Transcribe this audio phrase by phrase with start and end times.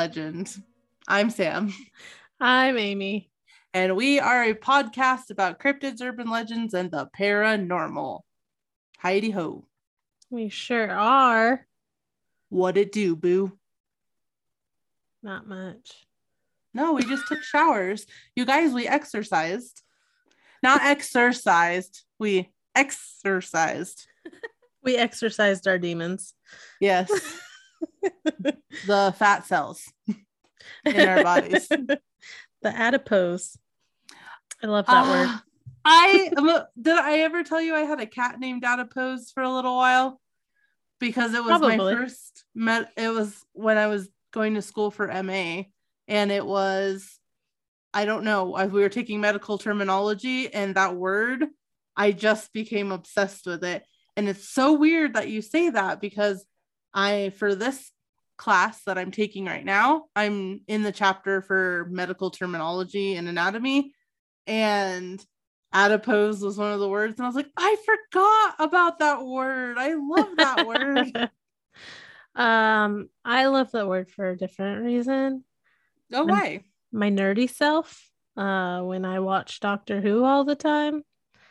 [0.00, 0.50] legend.
[1.06, 1.74] I'm Sam,
[2.40, 3.30] I'm Amy.
[3.74, 8.20] and we are a podcast about cryptids, urban legends, and the paranormal.
[8.98, 9.66] Heidi ho.
[10.30, 11.66] We sure are.
[12.48, 13.52] What it do, boo?
[15.22, 16.06] Not much.
[16.72, 18.06] No, we just took showers.
[18.34, 19.82] You guys, we exercised.
[20.62, 22.04] Not exercised.
[22.18, 24.06] We exercised.
[24.82, 26.32] We exercised our demons.
[26.80, 27.10] Yes.
[28.86, 29.92] the fat cells
[30.84, 31.68] in our bodies.
[31.68, 32.00] the
[32.64, 33.56] adipose.
[34.62, 35.26] I love that word.
[35.28, 35.42] Ah,
[35.84, 36.30] I
[36.80, 40.20] did I ever tell you I had a cat named Adipose for a little while
[40.98, 42.90] because it was my first met.
[42.96, 45.62] It was when I was going to school for MA,
[46.06, 47.18] and it was
[47.94, 48.50] I don't know.
[48.70, 51.46] We were taking medical terminology, and that word
[51.96, 53.82] I just became obsessed with it.
[54.16, 56.44] And it's so weird that you say that because
[56.94, 57.90] I for this
[58.36, 63.92] class that I'm taking right now, I'm in the chapter for medical terminology and anatomy
[64.46, 65.24] and
[65.72, 69.78] adipose was one of the words and i was like i forgot about that word
[69.78, 71.06] i love that word
[72.34, 75.44] um, I love that word for a different reason.
[76.10, 78.10] no way My nerdy self.
[78.36, 81.02] Uh, when I watch Doctor Who all the time,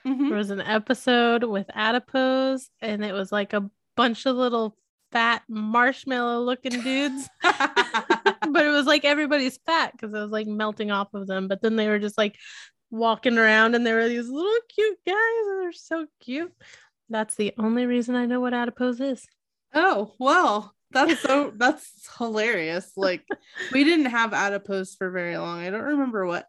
[0.05, 0.29] Mhm.
[0.29, 4.77] there was an episode with adipose, and it was like a bunch of little
[5.11, 7.29] fat marshmallow looking dudes.
[7.43, 11.47] but it was like everybody's fat because it was like melting off of them.
[11.47, 12.35] But then they were just like
[12.91, 15.15] walking around and there were these little cute guys
[15.47, 16.53] and they're so cute.
[17.09, 19.27] That's the only reason I know what adipose is.
[19.73, 23.23] oh well that's so that's hilarious like
[23.71, 26.47] we didn't have adipose for very long i don't remember what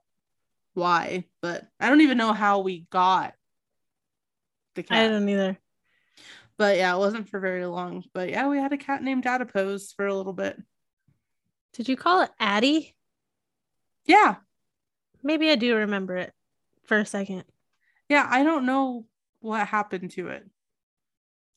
[0.73, 3.35] why but i don't even know how we got
[4.75, 5.59] the I cat don't either.
[6.61, 9.93] But yeah it wasn't for very long but yeah we had a cat named adipose
[9.93, 10.57] for a little bit
[11.73, 12.95] Did you call it Addie?
[14.05, 14.37] yeah
[15.23, 16.33] Maybe I do remember it
[16.85, 17.45] for a second.
[18.11, 19.07] yeah i don't know
[19.41, 20.45] what happened to it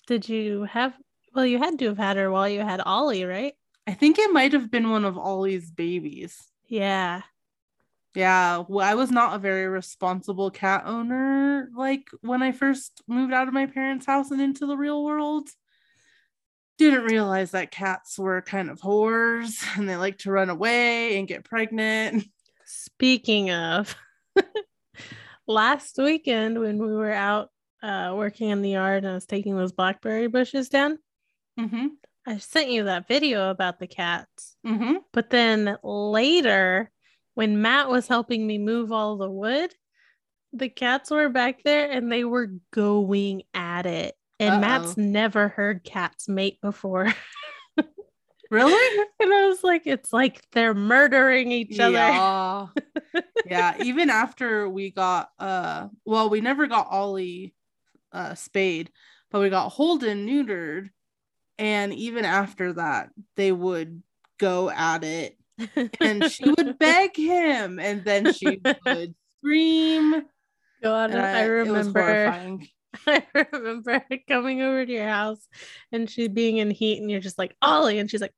[0.08, 0.94] Did you have,
[1.36, 3.54] well, you had to have had her while you had Ollie, right?
[3.88, 6.38] I think it might have been one of Ollie's babies.
[6.68, 7.24] Yeah.
[8.16, 13.34] Yeah, well, I was not a very responsible cat owner like when I first moved
[13.34, 15.50] out of my parents' house and into the real world.
[16.78, 21.28] Didn't realize that cats were kind of whores and they like to run away and
[21.28, 22.26] get pregnant.
[22.66, 23.96] Speaking of,
[25.48, 27.50] last weekend when we were out
[27.82, 30.98] uh, working in the yard and I was taking those blackberry bushes down,
[31.60, 31.88] Mm-hmm.
[32.26, 34.56] I sent you that video about the cats.
[34.66, 34.98] Mm-hmm.
[35.12, 36.90] But then later,
[37.36, 39.74] when Matt was helping me move all the wood,
[40.52, 44.16] the cats were back there and they were going at it.
[44.40, 45.02] And Matt's Uh-oh.
[45.02, 47.14] never heard cats mate before.
[48.54, 49.06] Really?
[49.20, 51.94] and I was like, it's like they're murdering each other.
[51.94, 52.68] Yeah.
[53.48, 53.76] yeah.
[53.84, 57.56] Even after we got uh well, we never got Ollie
[58.12, 58.92] uh spayed,
[59.32, 60.90] but we got Holden neutered.
[61.58, 64.04] And even after that, they would
[64.38, 65.36] go at it
[66.02, 70.24] and she would beg him and then she would scream.
[70.82, 72.60] God, And I, it remember.
[73.08, 75.48] I remember coming over to your house
[75.92, 78.34] and she being in heat and you're just like Ollie and she's like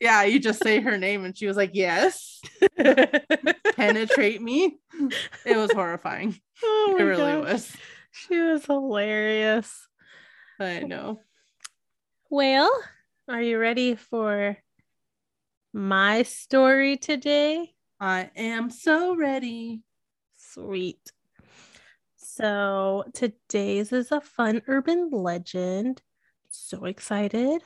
[0.00, 2.40] Yeah, you just say her name and she was like, Yes,
[3.76, 4.78] penetrate me.
[5.44, 6.38] It was horrifying.
[6.62, 7.52] oh It really gosh.
[7.52, 7.76] was.
[8.12, 9.88] She was hilarious.
[10.58, 11.20] I know.
[12.30, 12.70] Well,
[13.28, 14.56] are you ready for
[15.78, 17.72] my story today?
[18.00, 19.82] I am so ready.
[20.34, 21.12] Sweet.
[22.16, 26.02] So today's is a fun urban legend.
[26.50, 27.62] So excited.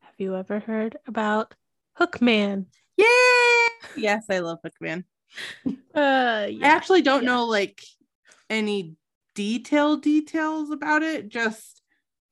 [0.00, 1.54] Have you ever heard about
[1.98, 2.66] Hookman?
[2.98, 3.06] Yay!
[3.96, 5.04] Yes, I love Hookman.
[5.94, 7.30] Uh I actually don't yeah.
[7.30, 7.82] know like
[8.50, 8.96] any
[9.34, 11.80] detailed details about it, just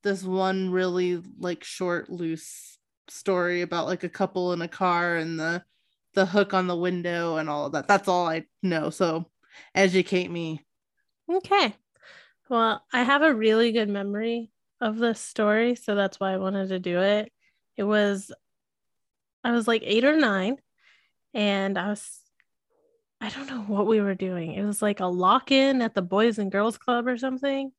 [0.03, 2.74] this one really like short, loose
[3.09, 5.63] story about like a couple in a car and the
[6.15, 7.89] the hook on the window and all of that.
[7.89, 8.91] That's all I know.
[8.91, 9.31] So
[9.75, 10.65] educate me.
[11.31, 11.75] Okay.
[12.49, 16.69] Well, I have a really good memory of this story, so that's why I wanted
[16.69, 17.33] to do it.
[17.77, 18.31] It was,
[19.43, 20.59] I was like eight or nine,
[21.33, 22.21] and I was,
[23.21, 24.53] I don't know what we were doing.
[24.53, 27.73] It was like a lock in at the Boys and Girls Club or something.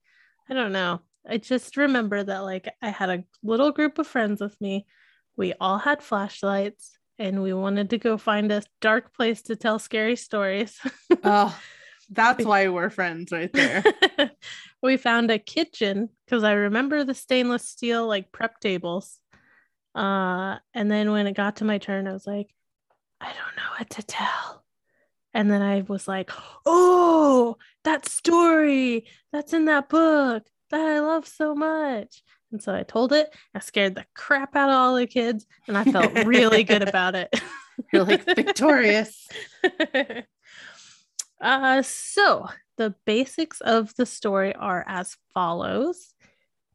[0.49, 1.01] I don't know.
[1.27, 4.85] I just remember that like I had a little group of friends with me.
[5.37, 9.79] We all had flashlights and we wanted to go find a dark place to tell
[9.79, 10.79] scary stories.
[11.23, 11.57] Oh,
[12.11, 13.83] that's why we're friends right there.
[14.83, 19.19] we found a kitchen because I remember the stainless steel like prep tables.
[19.95, 22.53] Uh, and then when it got to my turn, I was like,
[23.19, 24.63] I don't know what to tell.
[25.33, 26.31] And then I was like,
[26.65, 32.21] oh, that story that's in that book that I love so much.
[32.51, 33.33] And so I told it.
[33.53, 37.15] I scared the crap out of all the kids, and I felt really good about
[37.15, 37.33] it.
[37.91, 39.27] You're like victorious.
[41.41, 42.47] uh, so
[42.77, 46.13] the basics of the story are as follows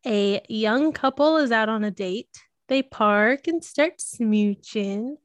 [0.06, 2.42] A young couple is out on a date.
[2.68, 5.16] They park and start smooching.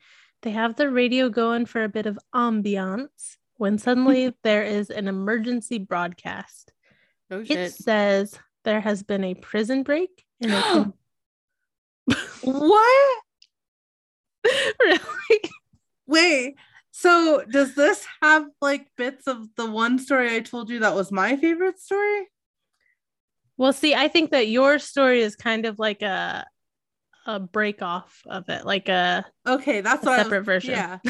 [0.41, 5.07] They have the radio going for a bit of ambiance when suddenly there is an
[5.07, 6.73] emergency broadcast.
[7.31, 7.57] Oh shit.
[7.57, 10.93] It says there has been a prison break and
[12.41, 13.21] what?
[14.79, 14.99] really
[16.07, 16.55] Wait.
[16.91, 21.11] So does this have like bits of the one story I told you that was
[21.11, 22.27] my favorite story?
[23.57, 26.45] well see i think that your story is kind of like a
[27.25, 30.71] a break off of it like a, Okay, that's a what I was- separate version
[30.73, 30.99] Yeah.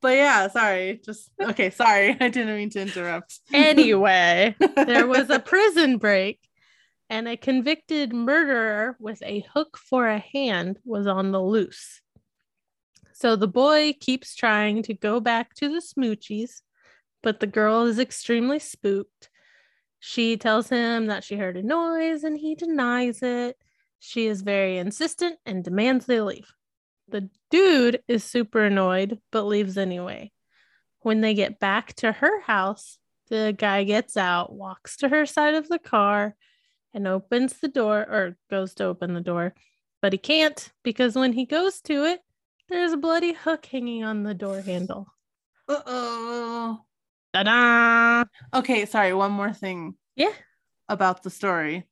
[0.00, 1.00] But yeah, sorry.
[1.04, 2.10] Just okay, sorry.
[2.20, 3.40] I didn't mean to interrupt.
[3.52, 6.38] anyway there was a prison break
[7.10, 12.00] and a convicted murderer with a hook for a hand was on the loose.
[13.12, 16.62] So the boy keeps trying to go back to the smoochies
[17.22, 19.30] but the girl is extremely spooked.
[20.00, 23.56] She tells him that she heard a noise and he denies it.
[23.98, 26.52] She is very insistent and demands they leave.
[27.08, 30.30] The dude is super annoyed but leaves anyway.
[31.00, 35.52] When they get back to her house the guy gets out, walks to her side
[35.52, 36.34] of the car,
[36.94, 39.54] and opens the door or goes to open the door,
[40.02, 42.20] but he can't because when he goes to it,
[42.68, 45.06] there's a bloody hook hanging on the door handle.
[45.68, 46.80] Uh-oh.
[47.34, 48.24] Ta-da!
[48.58, 50.32] Okay, sorry, one more thing Yeah.
[50.88, 51.84] about the story.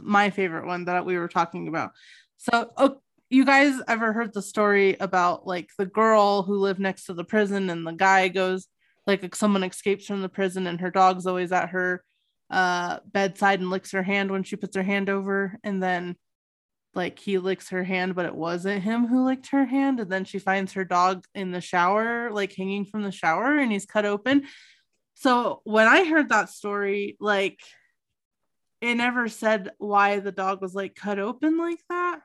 [0.00, 1.92] My favorite one that we were talking about.
[2.36, 3.00] So, oh,
[3.30, 7.24] you guys ever heard the story about like the girl who lived next to the
[7.24, 8.68] prison and the guy goes
[9.06, 12.04] like someone escapes from the prison and her dog's always at her
[12.52, 16.14] uh bedside and licks her hand when she puts her hand over and then
[16.94, 20.26] like he licks her hand but it wasn't him who licked her hand and then
[20.26, 24.04] she finds her dog in the shower like hanging from the shower and he's cut
[24.04, 24.44] open.
[25.14, 27.58] So when i heard that story like
[28.82, 32.20] it never said why the dog was like cut open like that.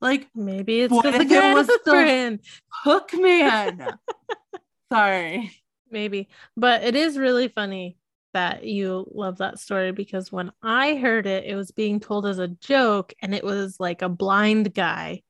[0.00, 2.38] Like Maybe it's because the if it guy was the-
[2.84, 3.98] hook man
[4.92, 5.50] sorry.
[5.90, 6.28] Maybe.
[6.56, 7.96] But it is really funny
[8.36, 12.38] that you love that story because when I heard it, it was being told as
[12.38, 15.22] a joke and it was like a blind guy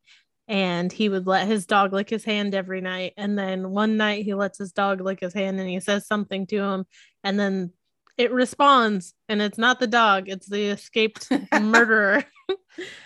[0.49, 3.13] and he would let his dog lick his hand every night.
[3.17, 6.49] And then one night he lets his dog lick his hand and he says something
[6.49, 6.85] to him
[7.23, 7.73] and then
[8.19, 11.31] it responds and it's not the dog, it's the escaped
[11.61, 12.25] murderer.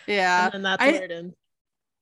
[0.06, 1.34] yeah and then that's I- where it ends.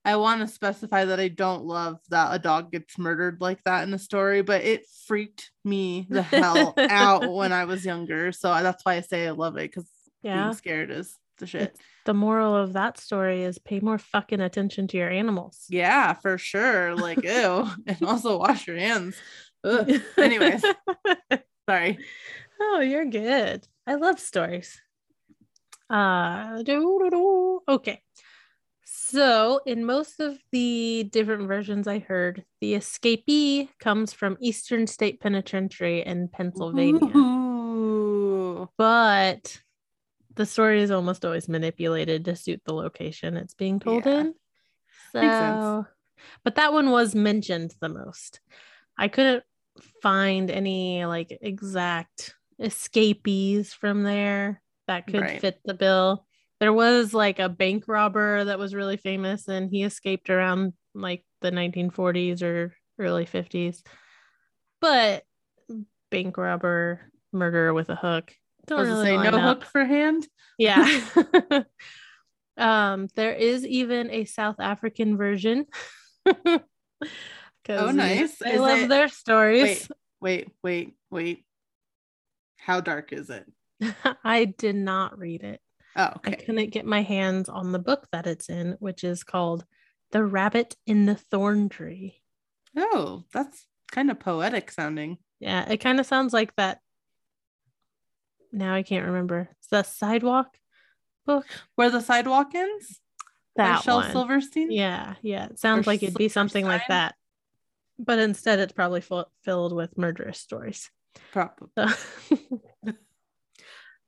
[0.08, 3.87] I want to specify that I don't love that a dog gets murdered like that
[3.87, 8.32] in a story, but it freaked me the hell out when I was younger.
[8.32, 9.88] So that's why I say I love it because
[10.22, 10.44] Yeah.
[10.44, 11.62] being scared is the shit.
[11.62, 15.67] It's- The moral of that story is pay more fucking attention to your animals.
[15.69, 16.94] Yeah, for sure.
[16.96, 17.69] Like, ew.
[17.86, 19.15] and also wash your hands.
[19.65, 20.00] Ugh.
[20.17, 20.65] Anyways,
[21.69, 21.98] sorry.
[22.60, 23.69] Oh, you're good.
[23.86, 24.81] I love stories.
[25.91, 26.62] Uh,
[27.69, 28.03] okay.
[29.10, 35.19] So, in most of the different versions I heard, the escapee comes from Eastern State
[35.20, 38.69] Penitentiary in Pennsylvania, Ooh.
[38.77, 39.62] but
[40.34, 44.20] the story is almost always manipulated to suit the location it's being told Yeah.
[44.20, 44.34] in.
[45.12, 45.86] So,
[46.44, 48.41] but that one was mentioned the most.
[48.98, 49.44] I couldn't
[50.03, 55.41] find any like exact escapees from there that could Right.
[55.41, 56.28] fit the bill.
[56.60, 61.24] There was like a bank robber that was really famous and he escaped around like
[61.41, 63.82] the 1940s or early 50s.
[64.81, 65.24] But
[66.10, 68.32] bank robber, murder with a hook.
[68.67, 69.62] Don't really say no up.
[69.62, 70.27] hook for hand?
[70.58, 71.00] Yeah.
[72.58, 75.67] um, there is even a South African version
[77.70, 78.41] Oh, nice.
[78.44, 79.88] i love it- their stories.
[80.20, 81.44] Wait, wait, wait.
[82.56, 83.46] How dark is it?
[84.24, 85.60] I did not read it.
[85.98, 89.64] Oh, I couldn't get my hands on the book that it's in, which is called
[90.12, 92.22] The Rabbit in the Thorn Tree.
[92.76, 95.19] Oh, that's kind of poetic sounding.
[95.40, 96.78] Yeah, it kind of sounds like that.
[98.52, 99.48] Now I can't remember.
[99.58, 100.56] It's the sidewalk
[101.26, 101.46] book.
[101.74, 103.00] Where the sidewalk ends?
[103.56, 104.12] That Shel one.
[104.12, 104.70] Silverstein?
[104.70, 105.46] Yeah, yeah.
[105.46, 107.17] It sounds Or like it'd be something like that.
[107.98, 110.88] But instead, it's probably full, filled with murderous stories.
[111.32, 111.69] Probably.
[111.76, 112.36] So-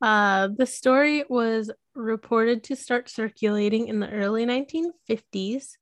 [0.00, 5.73] uh, the story was reported to start circulating in the early 1950s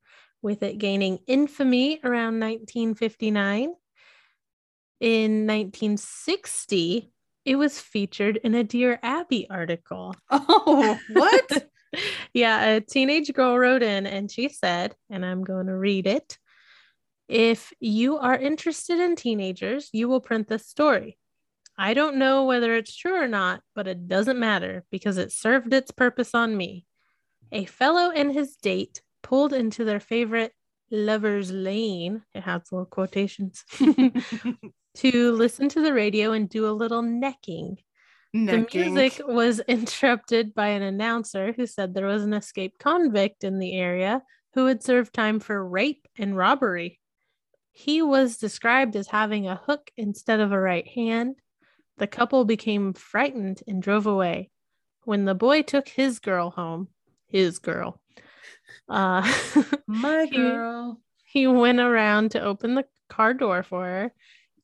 [0.43, 3.75] with it gaining infamy around 1959.
[5.01, 7.13] In 1960,
[7.45, 10.15] it was featured in a Dear Abby article.
[10.31, 11.71] Oh, what?
[12.35, 16.39] yeah, a teenage girl wrote in and she said, and I'm going to read it.
[17.29, 21.19] If you are interested in teenagers, you will print this story.
[21.81, 25.73] I don't know whether it's true or not, but it doesn't matter because it served
[25.73, 26.87] its purpose on me.
[27.53, 30.53] A fellow and his date pulled into their favorite
[30.91, 33.65] lover's lane, it has little quotations,
[34.97, 37.77] to listen to the radio and do a little necking.
[38.35, 38.67] Necking.
[38.67, 43.61] The music was interrupted by an announcer who said there was an escaped convict in
[43.61, 44.23] the area
[44.55, 46.99] who had served time for rape and robbery.
[47.71, 51.37] He was described as having a hook instead of a right hand.
[51.99, 54.51] The couple became frightened and drove away.
[55.05, 56.89] When the boy took his girl home,
[57.27, 58.01] his girl,
[58.89, 59.23] uh,
[59.87, 61.01] My he- girl.
[61.25, 64.13] he went around to open the car door for her.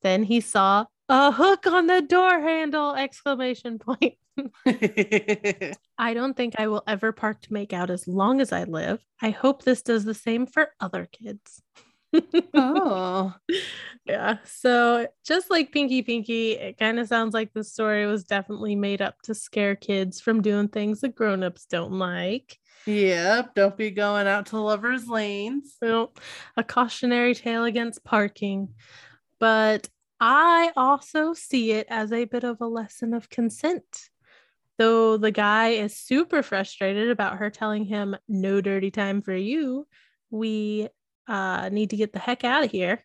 [0.03, 2.95] Then he saw a hook on the door handle!
[2.95, 4.15] Exclamation point.
[5.99, 9.05] I don't think I will ever park to make out as long as I live.
[9.23, 11.63] I hope this does the same for other kids.
[12.55, 13.35] Oh.
[14.07, 14.37] Yeah.
[14.45, 19.01] So just like Pinky Pinky, it kind of sounds like the story was definitely made
[19.01, 22.59] up to scare kids from doing things that grown-ups don't like.
[22.85, 23.55] Yep.
[23.55, 25.77] Don't be going out to lovers' lanes.
[25.81, 26.13] Well,
[26.55, 28.75] a cautionary tale against parking.
[29.41, 29.89] But
[30.21, 34.11] I also see it as a bit of a lesson of consent.
[34.77, 39.87] Though the guy is super frustrated about her telling him no dirty time for you,
[40.31, 40.89] we
[41.27, 43.05] uh, need to get the heck out of here.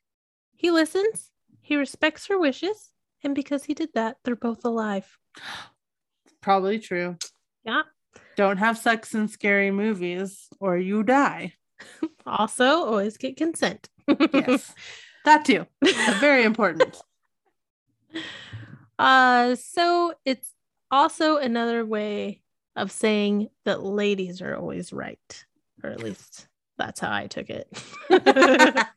[0.56, 2.90] He listens, he respects her wishes,
[3.24, 5.18] and because he did that, they're both alive.
[6.42, 7.18] Probably true.
[7.64, 7.82] Yeah.
[8.36, 11.54] Don't have sex in scary movies or you die.
[12.26, 13.90] Also, always get consent.
[14.32, 14.76] Yes.
[15.26, 15.66] that too.
[16.20, 17.02] Very important.
[19.00, 20.54] Uh, so it's
[20.92, 22.42] also another way
[22.76, 25.46] of saying that ladies are always right,
[25.82, 26.49] or at least
[26.80, 27.68] that's how I took it.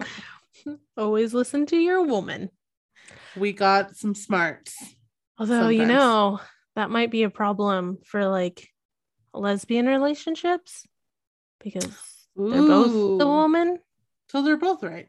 [0.97, 2.51] always listen to your woman.
[3.37, 4.75] we got some smarts.
[5.39, 6.41] Although, you know,
[6.77, 8.69] that might be a problem for like
[9.35, 10.87] lesbian relationships
[11.63, 11.85] because
[12.37, 13.79] they're both the woman.
[14.31, 15.09] So they're both right.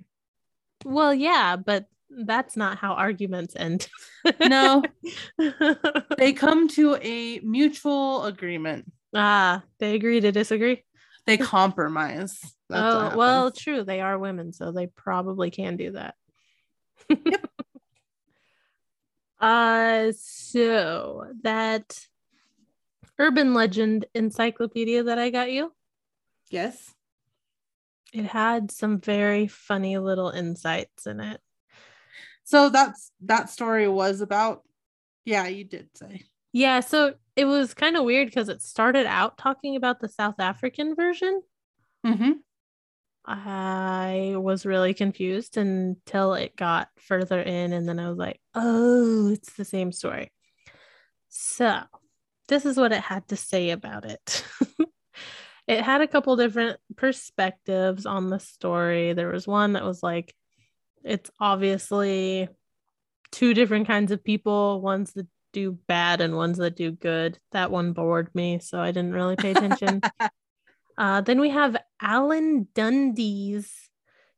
[0.86, 3.88] Well, yeah, but that's not how arguments end.
[4.40, 4.84] No,
[6.18, 8.92] they come to a mutual agreement.
[9.14, 10.84] ah, they agree to disagree.
[11.26, 12.40] They compromise.
[12.70, 13.84] That's oh, well, true.
[13.84, 16.16] They are women, so they probably can do that.
[19.40, 22.00] uh, so that
[23.18, 25.72] urban legend encyclopedia that I got you,
[26.50, 26.94] yes.
[28.12, 31.40] it had some very funny little insights in it.
[32.44, 34.64] So that's that story was about.
[35.26, 36.24] Yeah, you did say.
[36.54, 40.40] Yeah, so it was kind of weird because it started out talking about the South
[40.40, 41.42] African version.
[42.06, 42.32] Mm-hmm.
[43.26, 49.30] I was really confused until it got further in, and then I was like, oh,
[49.30, 50.32] it's the same story.
[51.30, 51.82] So,
[52.50, 54.46] this is what it had to say about it.
[55.68, 59.14] it had a couple different perspectives on the story.
[59.14, 60.36] There was one that was like,
[61.04, 62.48] it's obviously
[63.32, 67.38] two different kinds of people, ones that do bad and ones that do good.
[67.52, 70.02] That one bored me, so I didn't really pay attention.
[70.96, 73.90] Uh, then we have Alan Dundes.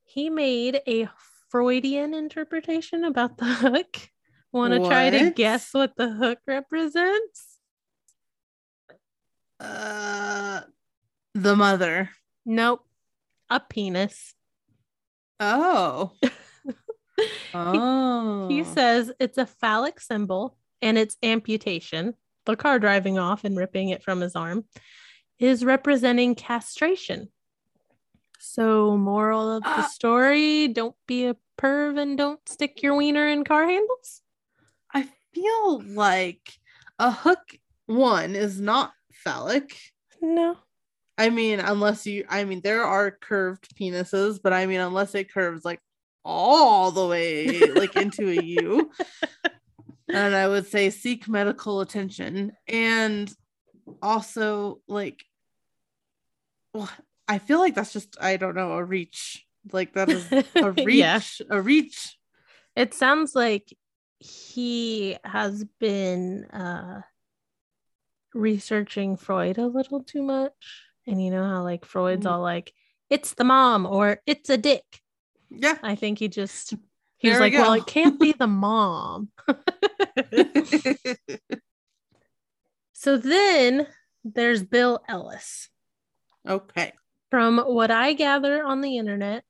[0.04, 1.06] He made a
[1.50, 3.98] Freudian interpretation about the hook.
[4.52, 7.58] Want to try to guess what the hook represents?
[9.60, 10.62] Uh,
[11.34, 12.10] the mother.
[12.46, 12.86] Nope.
[13.50, 14.34] A penis.
[15.38, 16.12] Oh.
[17.54, 18.48] oh.
[18.48, 22.14] He says it's a phallic symbol and its amputation,
[22.44, 24.64] the car driving off and ripping it from his arm,
[25.38, 27.28] is representing castration.
[28.38, 29.88] So, moral of the Ah.
[29.92, 34.22] story don't be a perv and don't stick your wiener in car handles.
[34.94, 36.52] I feel like
[36.98, 39.76] a hook one is not phallic.
[40.20, 40.56] No.
[41.18, 45.32] I mean, unless you, I mean, there are curved penises, but I mean, unless it
[45.32, 45.80] curves like
[46.24, 48.90] all the way like into a U.
[50.08, 52.52] And I would say seek medical attention.
[52.68, 53.32] And
[54.00, 55.24] also, like,
[56.72, 56.88] well,
[57.26, 59.44] I feel like that's just, I don't know, a reach.
[59.72, 61.20] Like, that is a reach, Yeah.
[61.50, 62.16] a reach.
[62.76, 63.76] It sounds like
[64.20, 67.02] he has been uh,
[68.34, 70.52] researching Freud a little too much.
[71.06, 72.30] And you know how, like, Freud's Mm.
[72.30, 72.72] all like,
[73.10, 74.84] it's the mom or it's a dick.
[75.50, 75.78] Yeah.
[75.82, 76.74] I think he just
[77.18, 79.30] he There was we like, well, it can't be the mom.
[82.92, 83.86] so then
[84.24, 85.68] there's Bill Ellis.
[86.46, 86.92] okay.
[87.30, 89.42] From what I gather on the internet,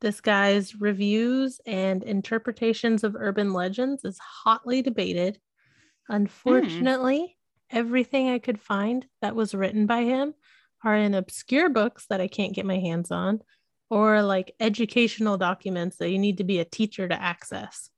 [0.00, 5.40] this guy's reviews and interpretations of urban legends is hotly debated.
[6.08, 7.36] Unfortunately,
[7.70, 10.34] everything I could find that was written by him
[10.84, 13.40] are in obscure books that I can't get my hands on
[13.90, 17.90] or like educational documents that you need to be a teacher to access.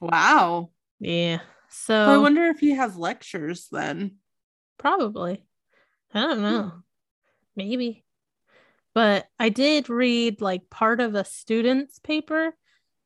[0.00, 0.70] Wow.
[0.98, 1.40] Yeah.
[1.68, 4.16] So I wonder if he has lectures then.
[4.78, 5.44] probably.
[6.12, 6.42] I don't hmm.
[6.42, 6.72] know.
[7.56, 8.04] Maybe.
[8.94, 12.54] But I did read like part of a student's paper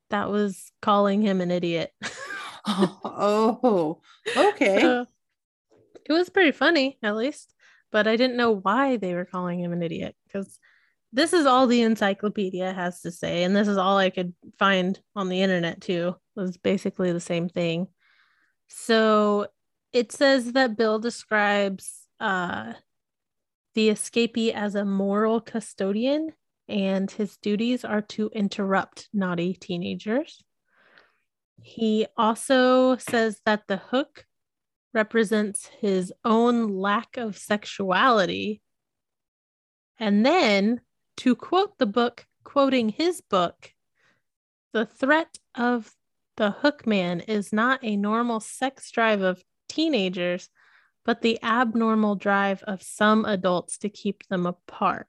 [0.09, 1.91] that was calling him an idiot.
[2.67, 4.01] oh,
[4.35, 4.81] okay.
[4.81, 5.05] So,
[6.05, 7.53] it was pretty funny, at least.
[7.91, 10.59] But I didn't know why they were calling him an idiot because
[11.15, 14.99] this is all the encyclopedia has to say, and this is all I could find
[15.15, 16.15] on the internet too.
[16.35, 17.87] Was basically the same thing.
[18.67, 19.47] So
[19.93, 22.73] it says that Bill describes uh,
[23.75, 26.33] the escapee as a moral custodian,
[26.67, 30.43] and his duties are to interrupt naughty teenagers.
[31.61, 34.25] He also says that the hook
[34.93, 38.61] represents his own lack of sexuality.
[39.97, 40.81] And then,
[41.17, 43.73] to quote the book, quoting his book,
[44.73, 45.93] the threat of
[46.37, 50.49] the hook man is not a normal sex drive of teenagers,
[51.05, 55.07] but the abnormal drive of some adults to keep them apart.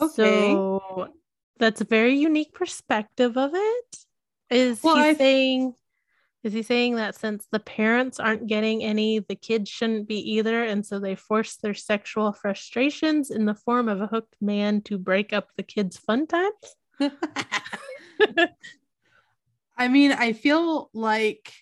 [0.00, 0.14] Okay.
[0.54, 1.08] So
[1.58, 3.96] that's a very unique perspective of it.
[4.50, 5.74] Is Well, he I- saying
[6.42, 10.64] is he saying that since the parents aren't getting any, the kids shouldn't be either,
[10.64, 14.96] and so they force their sexual frustrations in the form of a hooked man to
[14.96, 16.76] break up the kids' fun times?
[19.76, 21.52] I mean, I feel like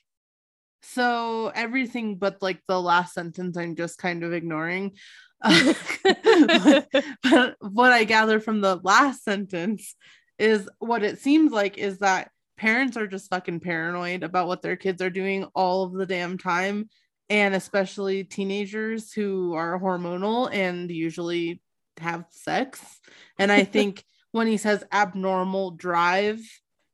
[0.82, 4.96] so everything but like the last sentence I'm just kind of ignoring.
[5.42, 6.88] but,
[7.22, 9.94] but what I gather from the last sentence
[10.38, 14.76] is what it seems like is that parents are just fucking paranoid about what their
[14.76, 16.88] kids are doing all of the damn time.
[17.30, 21.60] And especially teenagers who are hormonal and usually
[21.98, 22.80] have sex.
[23.38, 26.40] And I think when he says abnormal drive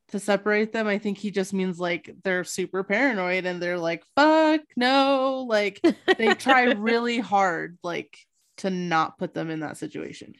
[0.08, 4.04] to separate them, I think he just means like they're super paranoid and they're like,
[4.16, 5.46] fuck no.
[5.48, 5.80] Like
[6.18, 8.18] they try really hard, like
[8.58, 10.34] to not put them in that situation.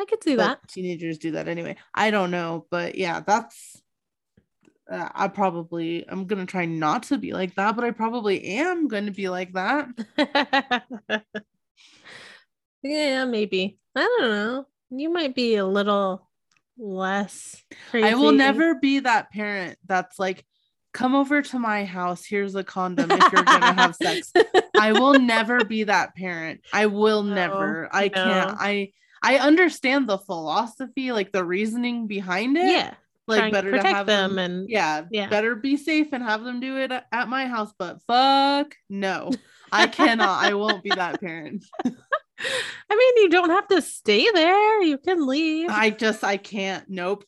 [0.00, 0.66] I could see that.
[0.68, 1.76] Teenagers do that anyway.
[1.94, 3.82] I don't know, but yeah, that's.
[4.90, 8.88] Uh, I probably I'm gonna try not to be like that, but I probably am
[8.88, 9.88] going to be like that.
[12.82, 13.78] yeah, maybe.
[13.94, 14.66] I don't know.
[14.90, 16.28] You might be a little
[16.76, 18.08] less crazy.
[18.08, 20.44] I will never be that parent that's like,
[20.92, 22.24] come over to my house.
[22.24, 24.32] Here's a condom if you're gonna have sex.
[24.76, 26.62] I will never be that parent.
[26.72, 27.88] I will No, never.
[27.92, 28.14] I no.
[28.14, 28.56] can't.
[28.58, 32.66] I I understand the philosophy, like the reasoning behind it.
[32.66, 32.94] Yeah.
[33.38, 34.50] Like better to protect have them them.
[34.50, 35.28] and yeah, Yeah.
[35.28, 37.72] better be safe and have them do it at, at my house.
[37.78, 39.30] But fuck no,
[39.72, 40.44] I cannot.
[40.44, 41.64] I won't be that parent.
[41.84, 44.82] I mean, you don't have to stay there.
[44.82, 45.68] You can leave.
[45.70, 46.84] I just I can't.
[46.88, 47.24] Nope.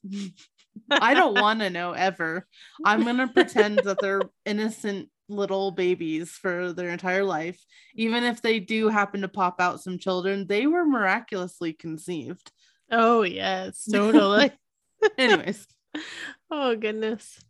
[0.90, 2.46] I don't want to know ever.
[2.84, 7.62] I'm gonna pretend that they're innocent little babies for their entire life.
[7.94, 12.50] Even if they do happen to pop out some children, they were miraculously conceived.
[12.90, 14.50] oh, yes, totally.
[15.18, 15.66] Anyways,
[16.50, 17.40] oh, goodness.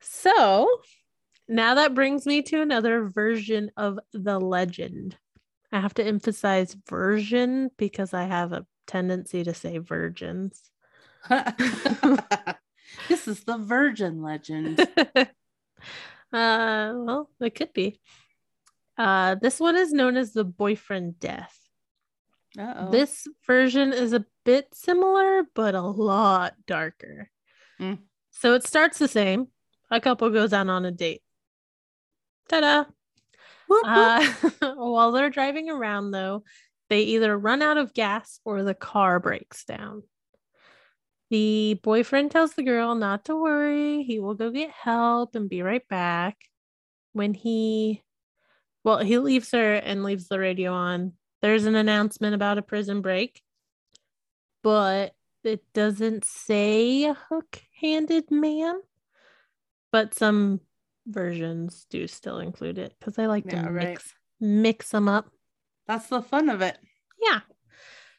[0.00, 0.68] So
[1.48, 5.16] now that brings me to another version of the legend.
[5.72, 10.70] I have to emphasize version because I have a tendency to say virgins.
[11.28, 14.80] this is the virgin legend.
[15.18, 15.26] uh,
[16.32, 18.00] well, it could be.
[18.96, 21.58] Uh, this one is known as the boyfriend death.
[22.58, 22.90] Uh-oh.
[22.90, 27.30] This version is a bit similar, but a lot darker.
[27.80, 27.98] Mm.
[28.30, 29.48] So it starts the same.
[29.90, 31.22] A couple goes out on a date.
[32.48, 32.84] Ta-da!
[33.68, 34.62] Whoop, whoop.
[34.62, 36.44] Uh, while they're driving around, though,
[36.90, 40.02] they either run out of gas or the car breaks down.
[41.30, 44.02] The boyfriend tells the girl not to worry.
[44.02, 46.36] He will go get help and be right back.
[47.12, 48.02] When he,
[48.82, 51.12] well, he leaves her and leaves the radio on.
[51.40, 53.42] There's an announcement about a prison break,
[54.64, 58.80] but it doesn't say a hook handed man.
[59.92, 60.60] But some
[61.06, 63.88] versions do still include it because I like Yeah, to right.
[63.90, 65.30] mix mix them up.
[65.86, 66.78] That's the fun of it.
[67.22, 67.40] Yeah.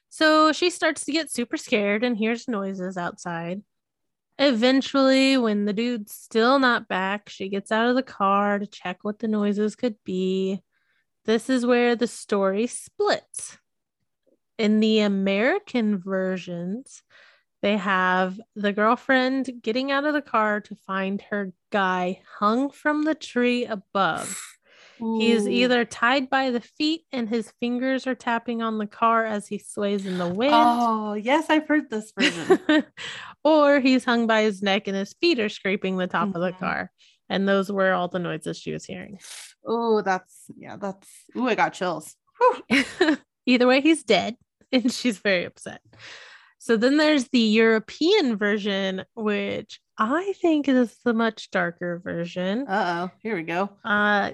[0.10, 3.64] So she starts to get super scared and hears noises outside.
[4.38, 9.00] Eventually, when the dude's still not back, she gets out of the car to check
[9.02, 10.62] what the noises could be.
[11.26, 13.58] This is where the story splits.
[14.58, 17.04] In the American versions,
[17.62, 23.04] they have the girlfriend getting out of the car to find her guy hung from
[23.04, 24.40] the tree above.
[25.18, 29.26] He is either tied by the feet and his fingers are tapping on the car
[29.26, 30.54] as he sways in the wind.
[30.54, 32.60] Oh, yes, I've heard this version.
[33.44, 36.54] or he's hung by his neck and his feet are scraping the top of the
[36.54, 36.60] Mhm.
[36.60, 36.92] car.
[37.30, 39.20] And those were all the noises she was hearing.
[39.66, 42.16] oh, that's yeah, that's oh, I got chills.
[43.46, 44.38] Either way, he's dead,
[44.84, 45.82] and she's very upset.
[46.60, 52.68] So then there's the European version, which I think is the much darker version.
[52.68, 53.70] Uh oh, here we go.
[53.84, 54.32] Uh,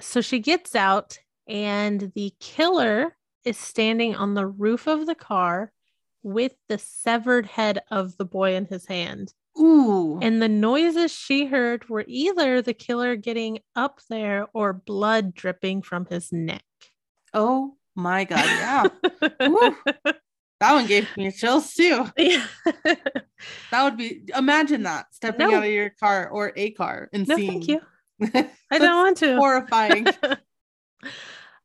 [0.00, 5.72] so she gets out, and the killer is standing on the roof of the car
[6.22, 9.32] with the severed head of the boy in his hand.
[9.58, 15.34] Ooh, And the noises she heard were either the killer getting up there or blood
[15.34, 16.62] dripping from his neck.
[17.34, 18.86] oh my god, yeah,
[20.60, 22.06] that one gave me chills too.
[22.16, 22.44] Yeah.
[23.70, 25.56] That would be imagine that stepping No.
[25.56, 27.50] out of your car or a car and no, seeing.
[27.62, 27.80] thank you.
[28.70, 29.36] I don't want to.
[29.36, 30.06] horrifying.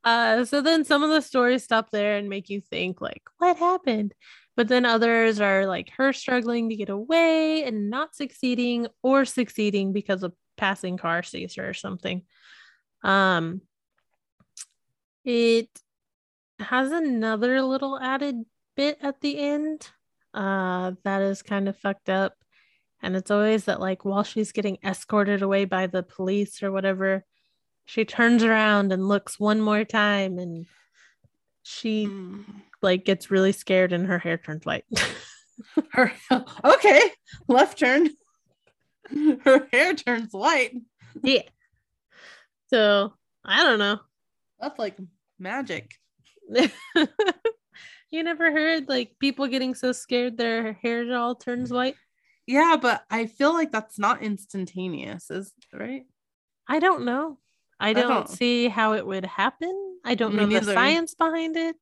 [0.06, 3.58] uh, so then some of the stories stop there and make you think, like, what
[3.58, 4.14] happened?
[4.56, 9.92] But then others are like her struggling to get away and not succeeding or succeeding
[9.92, 12.22] because a passing car sees her or something.
[13.04, 13.60] Um,
[15.26, 15.68] it
[16.60, 18.44] has another little added
[18.76, 19.90] bit at the end
[20.34, 22.34] uh, that is kind of fucked up.
[23.02, 27.24] And it's always that, like, while she's getting escorted away by the police or whatever,
[27.86, 30.66] she turns around and looks one more time and
[31.62, 32.44] she Mm.
[32.82, 34.86] like gets really scared and her hair turns white.
[35.92, 36.12] Her
[36.64, 37.02] okay,
[37.48, 38.10] left turn.
[39.44, 40.74] Her hair turns white.
[41.24, 41.44] yeah.
[42.70, 43.14] So
[43.44, 44.00] I don't know.
[44.60, 44.98] That's like
[45.40, 45.96] magic.
[48.12, 51.96] you never heard like people getting so scared their hair all turns white?
[52.48, 56.04] Yeah, but I feel like that's not instantaneous, is right?
[56.68, 57.40] I don't know.
[57.80, 59.98] I don't, don't- see how it would happen.
[60.06, 61.76] I don't Me know the science behind it.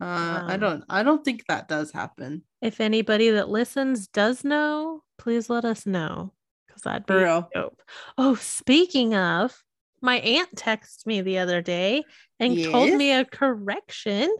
[0.00, 0.84] Uh, I Um, don't.
[0.90, 2.42] I don't think that does happen.
[2.60, 6.34] If anybody that listens does know, please let us know
[6.66, 7.14] because that'd be
[7.54, 7.80] dope.
[8.18, 9.56] Oh, speaking of,
[10.00, 12.04] my aunt texted me the other day
[12.38, 14.34] and told me a correction.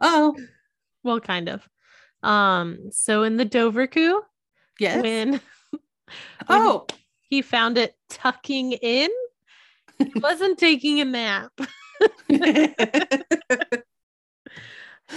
[0.00, 0.36] Oh,
[1.02, 1.66] Well, kind of.
[2.22, 4.22] Um, so in the Dover coup,
[4.78, 5.02] yes.
[5.02, 5.40] when
[6.48, 6.86] oh,
[7.28, 9.10] he found it tucking in,
[9.98, 11.52] he wasn't taking a nap.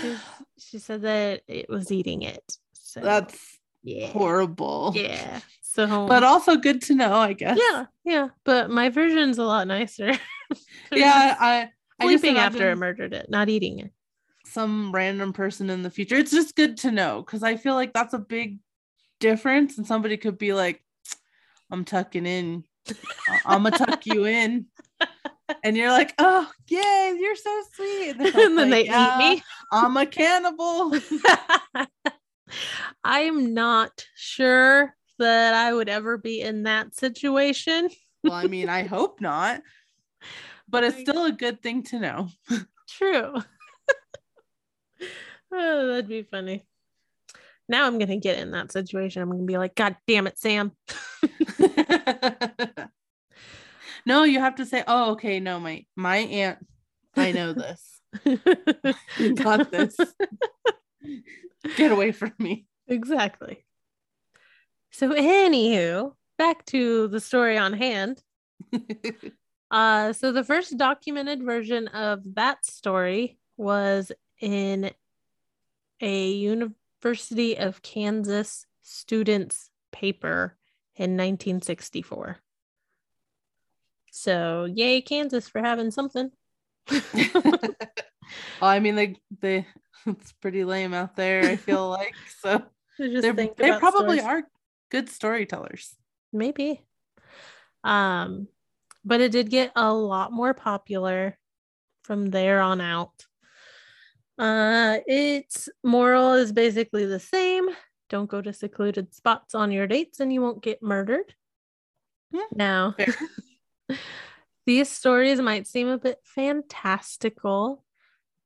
[0.01, 0.15] She,
[0.58, 2.43] she said that it was eating it.
[2.73, 4.08] So that's yeah.
[4.08, 4.91] horrible.
[4.95, 5.39] Yeah.
[5.73, 7.60] So But also good to know, I guess.
[7.71, 8.30] yeah, yeah.
[8.43, 10.13] But my version's a lot nicer.
[10.93, 11.36] Yeah.
[11.39, 11.69] I.
[11.99, 13.91] I sleeping after I murdered it, not eating it.
[14.45, 16.15] some random person in the future.
[16.15, 18.60] It's just good to know because I feel like that's a big
[19.19, 20.84] difference, and somebody could be like,
[21.69, 22.63] "I'm tucking in.
[23.45, 24.67] I'm gonna tuck you in,"
[25.63, 29.36] and you're like, "Oh, yay, you're so sweet." And, and then like, they "Yeah, eat
[29.36, 29.43] me.
[29.73, 30.93] I'm a cannibal.
[33.03, 37.89] I'm not sure that I would ever be in that situation.
[38.23, 39.62] well, I mean, I hope not,
[40.67, 42.30] but it's still a good thing to know.
[42.89, 43.36] True.
[45.51, 46.65] oh, that'd be funny.
[47.69, 49.21] Now I'm gonna get in that situation.
[49.21, 50.71] I'm gonna be like, God damn it, Sam.
[54.06, 56.65] no, you have to say, "Oh, okay, no, my my aunt,
[57.17, 57.99] I know this.
[59.19, 59.97] You got this.
[61.75, 63.65] Get away from me." exactly.
[64.91, 68.21] So, anywho, back to the story on hand.
[69.69, 74.91] Uh, so the first documented version of that story was in
[76.00, 80.56] a University of Kansas students paper
[80.95, 82.38] in 1964.
[84.12, 86.32] So, yay, Kansas for having something.
[87.34, 87.73] well,
[88.62, 89.67] I mean, they they
[90.06, 91.43] it's pretty lame out there.
[91.43, 92.63] I feel like so
[92.97, 94.23] Just they're, they probably stories.
[94.23, 94.43] are
[94.89, 95.95] good storytellers.
[96.32, 96.86] maybe.
[97.84, 98.47] Um
[99.06, 101.38] but it did get a lot more popular
[102.04, 103.26] from there on out.
[104.38, 107.69] Uh its moral is basically the same.
[108.10, 111.34] Don't go to secluded spots on your dates and you won't get murdered.
[112.34, 112.95] Hmm, now
[114.65, 117.84] these stories might seem a bit fantastical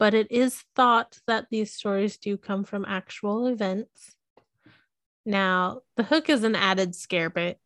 [0.01, 4.15] but it is thought that these stories do come from actual events.
[5.25, 7.59] Now, the hook is an added scare bit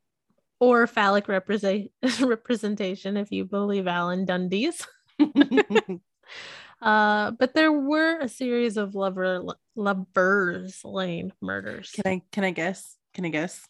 [0.59, 1.91] or phallic represent-
[2.21, 4.85] representation if you believe Alan Dundes.
[6.81, 9.43] uh, but there were a series of lover
[9.75, 11.91] lovers lane murders.
[11.91, 12.97] Can I can I guess?
[13.13, 13.65] Can I guess?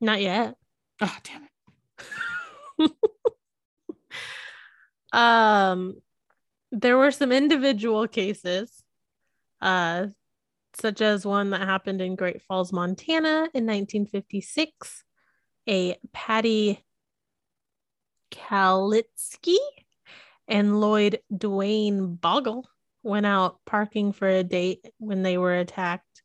[0.00, 0.54] Not yet.
[1.00, 1.48] Oh damn
[2.78, 2.92] it.
[5.12, 6.00] um
[6.70, 8.82] there were some individual cases,
[9.60, 10.06] uh,
[10.80, 15.04] such as one that happened in Great Falls, Montana in 1956.
[15.68, 16.84] A Patty
[18.32, 19.56] Kalitzke
[20.48, 22.66] and Lloyd Duane Bogle
[23.02, 26.22] went out parking for a date when they were attacked.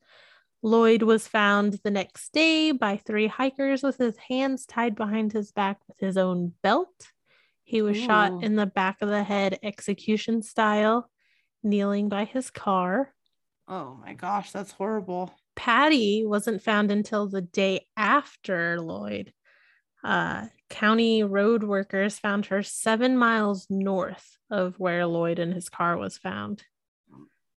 [0.63, 5.51] Lloyd was found the next day by three hikers with his hands tied behind his
[5.51, 7.07] back with his own belt.
[7.63, 8.05] He was Ooh.
[8.05, 11.09] shot in the back of the head, execution style,
[11.63, 13.13] kneeling by his car.
[13.67, 15.33] Oh my gosh, that's horrible.
[15.55, 19.33] Patty wasn't found until the day after Lloyd.
[20.03, 25.97] Uh, county road workers found her seven miles north of where Lloyd and his car
[25.97, 26.63] was found.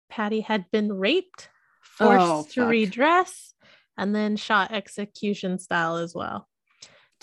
[0.10, 1.50] Patty had been raped,
[1.82, 3.54] forced oh, to redress,
[3.98, 6.48] and then shot execution style as well.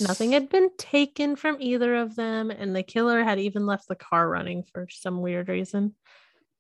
[0.01, 3.95] Nothing had been taken from either of them, and the killer had even left the
[3.95, 5.95] car running for some weird reason.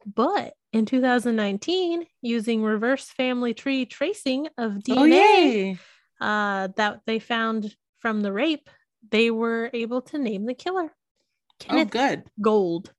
[0.07, 5.79] But in 2019, using reverse family tree tracing of DNA
[6.21, 8.69] oh, uh, that they found from the rape,
[9.11, 10.90] they were able to name the killer.
[10.90, 12.25] Oh, Kenneth oh, good.
[12.40, 12.93] Gold.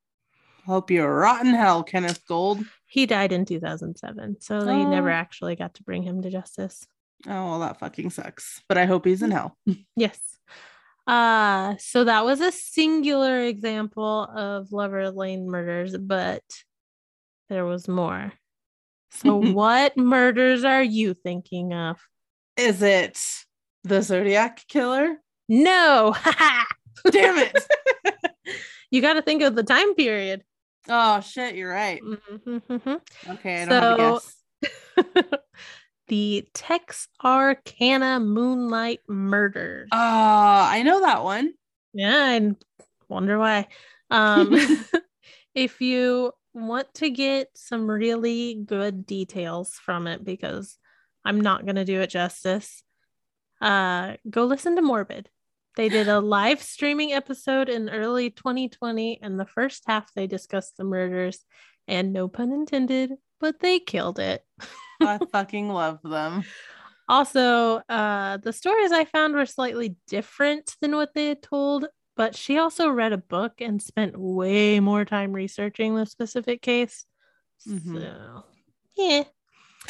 [0.66, 2.64] Hope you're rotten hell, Kenneth Gould.
[2.88, 4.90] He died in 2007, so they oh.
[4.90, 6.88] never actually got to bring him to justice.
[7.28, 8.62] Oh, well, that fucking sucks.
[8.68, 9.58] But I hope he's in hell.
[9.96, 10.20] yes.
[11.06, 16.44] Uh, so that was a singular example of Lover Lane murders, but
[17.50, 18.34] there was more.
[19.12, 22.00] So, what murders are you thinking of?
[22.58, 23.20] Is it
[23.84, 25.18] the Zodiac killer?
[25.48, 26.16] No.
[27.12, 27.66] Damn it.
[28.92, 30.44] you got to think of the time period.
[30.88, 31.56] Oh, shit.
[31.56, 32.02] You're right.
[32.02, 33.32] Mm-hmm, mm-hmm.
[33.32, 33.64] Okay.
[33.64, 34.22] I don't so,
[34.62, 35.26] guess.
[36.08, 39.90] the Texarkana Moonlight Murders.
[39.92, 41.54] Uh, I know that one.
[41.94, 42.52] Yeah, I
[43.08, 43.68] wonder why.
[44.10, 44.58] Um,
[45.56, 50.78] if you want to get some really good details from it, because
[51.24, 52.84] I'm not going to do it justice,
[53.62, 55.30] uh, go listen to Morbid.
[55.76, 60.78] They did a live streaming episode in early 2020, and the first half they discussed
[60.78, 61.44] the murders,
[61.88, 64.44] and no pun intended, but they killed it.
[65.02, 66.44] I fucking love them.
[67.08, 72.36] Also, uh, the stories I found were slightly different than what they had told, but
[72.36, 77.06] she also read a book and spent way more time researching the specific case.
[77.68, 77.98] Mm-hmm.
[77.98, 78.44] So,
[78.98, 79.24] yeah.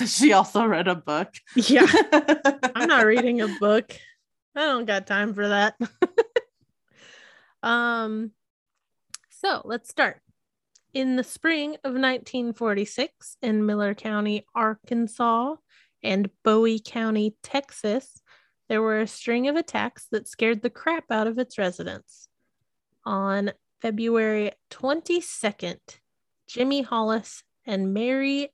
[0.05, 1.29] She also read a book.
[1.55, 1.87] Yeah.
[2.75, 3.97] I'm not reading a book.
[4.53, 5.77] I don't got time for that.
[7.63, 8.31] um,
[9.29, 10.19] so let's start.
[10.93, 15.55] In the spring of 1946, in Miller County, Arkansas,
[16.03, 18.21] and Bowie County, Texas,
[18.67, 22.27] there were a string of attacks that scared the crap out of its residents.
[23.03, 23.51] On
[23.81, 25.77] February 22nd,
[26.47, 28.49] Jimmy Hollis and Mary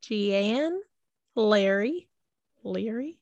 [0.00, 0.80] Jeanne
[1.34, 2.08] Larry,
[2.64, 3.18] Leary,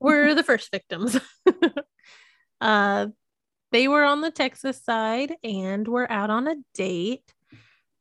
[0.00, 1.18] were the first victims.
[2.60, 3.06] uh,
[3.70, 7.34] they were on the Texas side and were out on a date.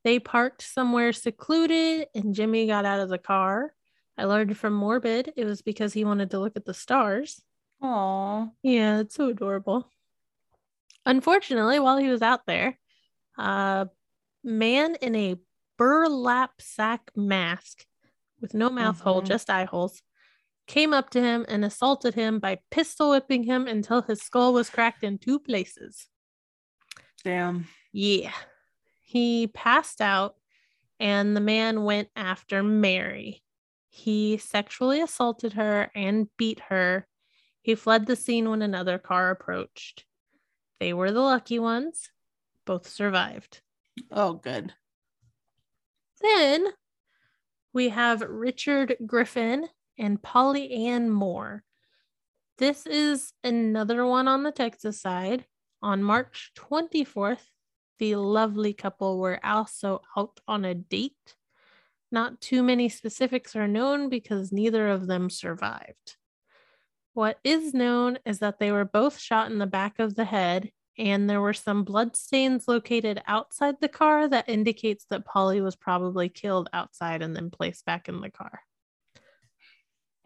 [0.04, 3.74] They parked somewhere secluded and Jimmy got out of the car.
[4.18, 7.42] I learned from Morbid it was because he wanted to look at the stars.
[7.82, 8.52] Aww.
[8.64, 9.90] Yeah, it's so adorable.
[11.06, 12.78] Unfortunately, while he was out there,
[13.38, 13.88] a
[14.44, 15.36] man in a
[15.78, 17.86] burlap sack mask
[18.42, 19.28] with no mouth hole, mm-hmm.
[19.28, 20.02] just eye holes,
[20.68, 24.70] came up to him and assaulted him by pistol whipping him until his skull was
[24.70, 26.08] cracked in two places.
[27.24, 27.68] Damn.
[27.94, 28.34] Yeah.
[29.02, 30.36] He passed out
[31.00, 33.44] and the man went after Mary.
[33.98, 37.08] He sexually assaulted her and beat her.
[37.64, 40.06] He fled the scene when another car approached.
[40.80, 42.12] They were the lucky ones.
[42.64, 43.62] Both survived.
[44.12, 44.72] Oh, good.
[46.22, 46.68] Then
[47.74, 51.64] we have Richard Griffin and Polly Ann Moore.
[52.60, 55.46] This is another one on the Texas side.
[55.82, 57.50] On March 24th,
[57.98, 61.36] the lovely couple were also out on a date.
[62.12, 66.16] Not too many specifics are known because neither of them survived.
[67.14, 70.72] What is known is that they were both shot in the back of the head
[70.98, 75.76] and there were some blood stains located outside the car that indicates that Polly was
[75.76, 78.62] probably killed outside and then placed back in the car.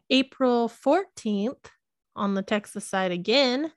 [0.10, 1.66] April 14th,
[2.16, 3.72] on the Texas side again,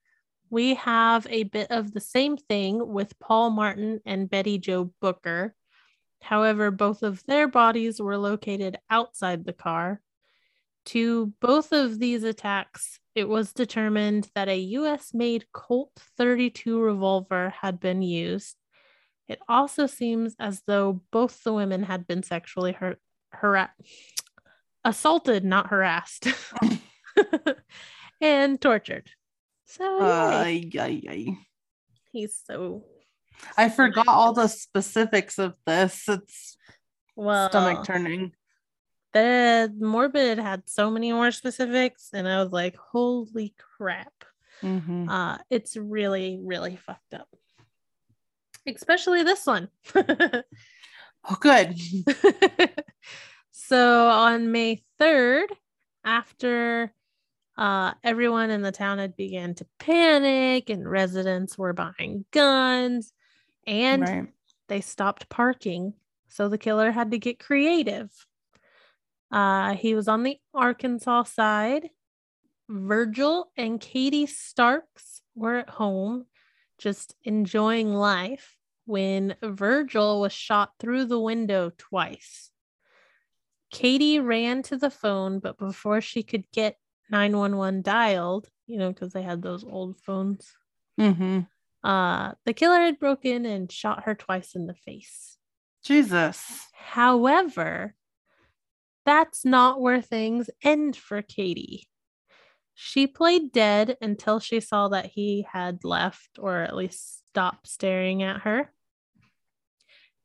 [0.51, 5.55] we have a bit of the same thing with Paul Martin and Betty Jo Booker.
[6.23, 10.01] However, both of their bodies were located outside the car.
[10.87, 17.51] To both of these attacks, it was determined that a US made Colt 32 revolver
[17.51, 18.57] had been used.
[19.29, 23.01] It also seems as though both the women had been sexually hurt,
[23.31, 23.73] harassed,
[24.85, 26.29] assaulted, not harassed,
[28.21, 29.11] and tortured.
[29.65, 31.37] So, ay.
[32.13, 32.85] he's so
[33.57, 36.09] I forgot all the specifics of this.
[36.09, 36.57] It's
[37.17, 37.49] well.
[37.51, 38.33] stomach turning.
[39.13, 44.13] The morbid had so many more specifics, and I was like, "Holy crap!"
[44.63, 45.09] Mhm.
[45.09, 47.29] Uh, it's really, really fucked up.
[48.67, 49.69] Especially this one.
[51.27, 51.75] Oh, good.
[53.51, 55.47] so on May 3rd,
[56.05, 56.93] after
[57.57, 63.15] uh, everyone in the town had began to panic and residents were buying guns
[63.67, 64.29] and right.
[64.69, 65.95] they stopped parking.
[66.29, 68.11] So the killer had to get creative.
[69.31, 71.91] Uh, he was on the Arkansas side.
[72.69, 76.27] Virgil and Katie Starks were at home
[76.79, 82.51] just enjoying life when Virgil was shot through the window twice.
[83.71, 86.77] Katie ran to the phone, but before she could get
[87.11, 90.53] 911 dialed, you know, because they had those old phones,
[90.99, 91.41] hmm
[91.85, 95.37] uh, the killer had broken and shot her twice in the face.
[95.85, 96.67] Jesus.
[96.73, 97.95] However,
[99.05, 101.87] that's not where things end for Katie.
[102.75, 108.23] She played dead until she saw that he had left or at least stopped staring
[108.23, 108.73] at her.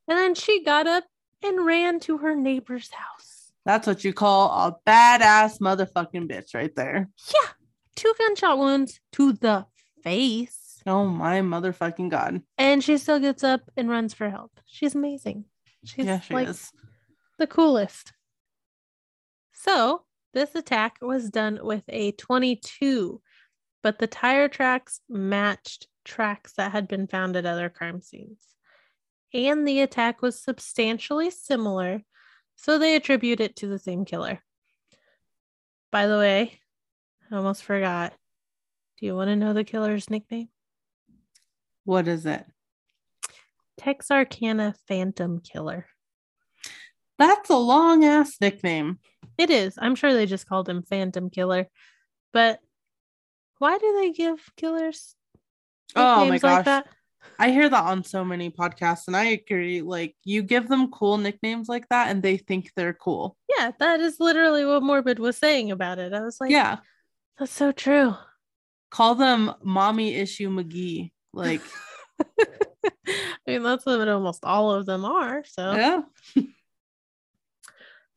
[0.08, 1.04] And then she got up
[1.44, 3.52] and ran to her neighbor's house.
[3.66, 7.10] That's what you call a badass motherfucking bitch right there.
[7.32, 7.50] Yeah,
[7.96, 9.66] two gunshot wounds to the
[10.04, 10.69] face.
[10.90, 12.42] Oh my motherfucking god.
[12.58, 14.60] And she still gets up and runs for help.
[14.66, 15.46] She's amazing.
[15.86, 16.72] She's yeah, she like is.
[17.38, 18.12] the coolest.
[19.54, 23.22] So, this attack was done with a 22,
[23.84, 28.40] but the tire tracks matched tracks that had been found at other crime scenes.
[29.32, 32.02] And the attack was substantially similar,
[32.56, 34.42] so they attribute it to the same killer.
[35.92, 36.60] By the way,
[37.32, 38.14] I almost forgot.
[39.00, 40.50] Do you want to know the killer's nickname?
[41.90, 42.46] What is it?
[43.80, 45.88] Texarkana Phantom Killer.
[47.18, 49.00] That's a long ass nickname.
[49.40, 49.74] It is.
[49.76, 51.68] I'm sure they just called him Phantom Killer.
[52.32, 52.60] But
[53.58, 55.16] why do they give killers
[55.96, 56.58] Oh my gosh.
[56.58, 56.86] like that?
[57.40, 59.82] I hear that on so many podcasts, and I agree.
[59.82, 63.36] Like, you give them cool nicknames like that, and they think they're cool.
[63.58, 66.14] Yeah, that is literally what Morbid was saying about it.
[66.14, 66.78] I was like, yeah.
[67.40, 68.14] that's so true.
[68.92, 71.14] Call them Mommy Issue McGee.
[71.34, 71.62] Like,
[72.40, 75.44] I mean, that's what almost all of them are.
[75.46, 76.02] So, yeah.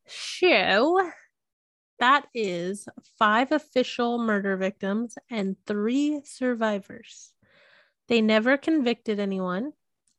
[0.07, 1.11] so
[1.98, 7.33] that is five official murder victims and three survivors.
[8.09, 9.72] They never convicted anyone,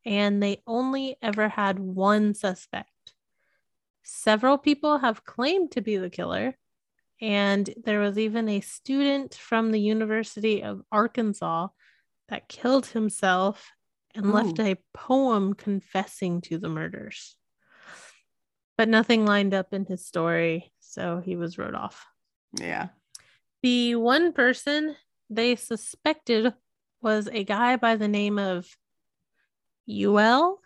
[0.05, 2.89] and they only ever had one suspect.
[4.01, 6.57] Several people have claimed to be the killer,
[7.21, 11.67] and there was even a student from the University of Arkansas
[12.33, 13.71] that killed himself
[14.15, 17.35] and left a poem confessing to the murders.
[18.75, 22.07] But nothing lined up in his story, so he was wrote off.
[22.59, 22.87] Yeah.
[23.61, 24.95] The one person
[25.29, 26.55] they suspected
[27.03, 28.65] was a guy by the name of
[29.87, 30.59] Ul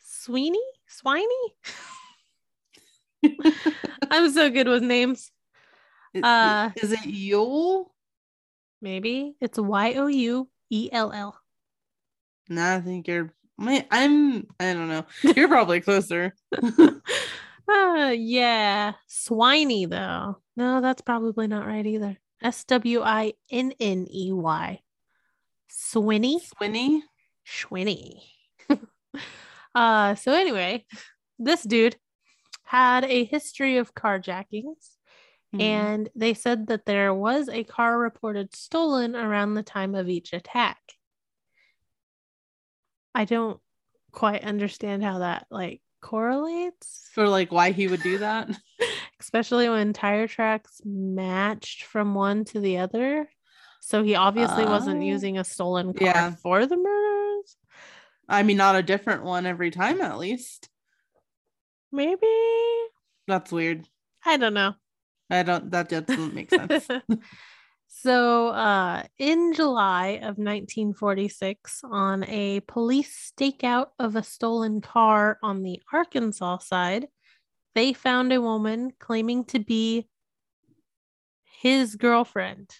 [0.00, 0.58] Sweeney?
[0.90, 1.46] Swiney?
[4.10, 5.30] I'm so good with names.
[6.14, 7.94] Is- Uh, is it Yule?
[8.82, 11.38] Maybe it's Y O U E L L.
[12.48, 13.32] Nah, I think you're.
[13.58, 14.46] My, I'm.
[14.60, 15.06] I don't know.
[15.22, 16.34] You're probably closer.
[17.68, 18.92] Uh, yeah.
[19.08, 20.36] Swiney, though.
[20.56, 22.16] No, that's probably not right either.
[22.42, 24.80] S W I N N E Y.
[25.68, 26.38] Swinny?
[26.40, 27.00] Swinny.
[27.46, 28.20] Schwinny.
[29.74, 30.84] uh, so anyway,
[31.38, 31.96] this dude
[32.64, 34.95] had a history of carjackings,
[35.56, 35.60] Hmm.
[35.62, 40.32] and they said that there was a car reported stolen around the time of each
[40.32, 40.78] attack.
[43.14, 43.60] I don't
[44.12, 48.50] quite understand how that like correlates, or like why he would do that.
[49.20, 53.28] especially when tire tracks matched from one to the other.
[53.80, 55.04] So he obviously wasn't Oh.
[55.06, 56.30] using a stolen car Yeah.
[56.42, 57.56] for the murders.
[58.28, 60.68] I mean, not a different one every time, at least.
[61.92, 62.26] Maybe.
[63.28, 63.88] That's weird.
[64.24, 64.74] I don't know.
[65.30, 66.88] I don't, that just doesn't make sense.
[67.88, 75.62] so, uh, in July of 1946, on a police stakeout of a stolen car on
[75.62, 77.06] the Arkansas side,
[77.74, 80.08] they found a woman claiming to be
[81.60, 82.70] his girlfriend.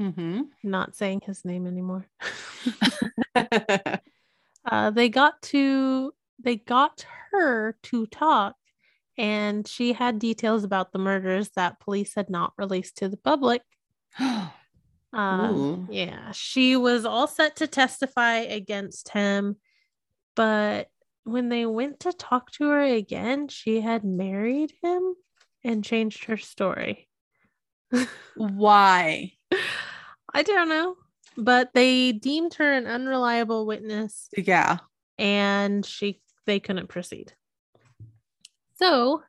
[0.00, 0.42] Mm-hmm.
[0.62, 2.06] Not saying his name anymore.
[3.34, 6.12] uh, they got to
[6.42, 8.56] they got her to talk
[9.18, 13.62] and she had details about the murders that police had not released to the public
[14.20, 19.56] uh, yeah she was all set to testify against him
[20.34, 20.88] but
[21.24, 25.14] when they went to talk to her again she had married him
[25.64, 27.08] and changed her story
[28.36, 29.32] Why?
[30.34, 30.96] i don't know
[31.38, 34.78] but they deemed her an unreliable witness Yeah.
[35.18, 37.32] and she they couldn't proceed.
[38.78, 39.22] So,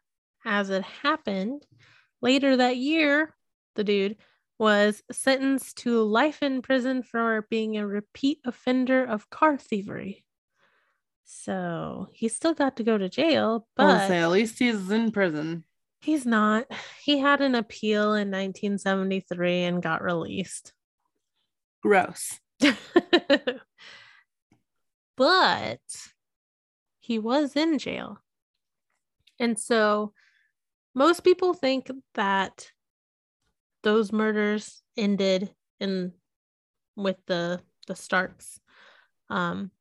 [0.45, 1.65] as it happened,
[2.21, 3.33] later that year,
[3.75, 4.17] the dude
[4.59, 10.25] was sentenced to life in prison for being a repeat offender of car thievery.
[11.23, 15.63] So, he still got to go to jail, but say at least he's in prison.
[16.01, 16.65] he's not.
[17.03, 20.73] He had an appeal in 1973 and got released.
[21.81, 22.39] Gross.
[25.15, 25.79] but
[26.99, 28.19] he was in jail.
[29.39, 30.13] And so
[30.95, 32.71] most people think that
[33.83, 36.13] those murders ended in
[36.95, 38.59] with the the Starks.
[39.29, 39.71] Um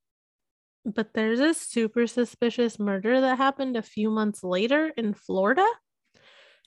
[0.84, 5.66] but there's a super suspicious murder that happened a few months later in Florida.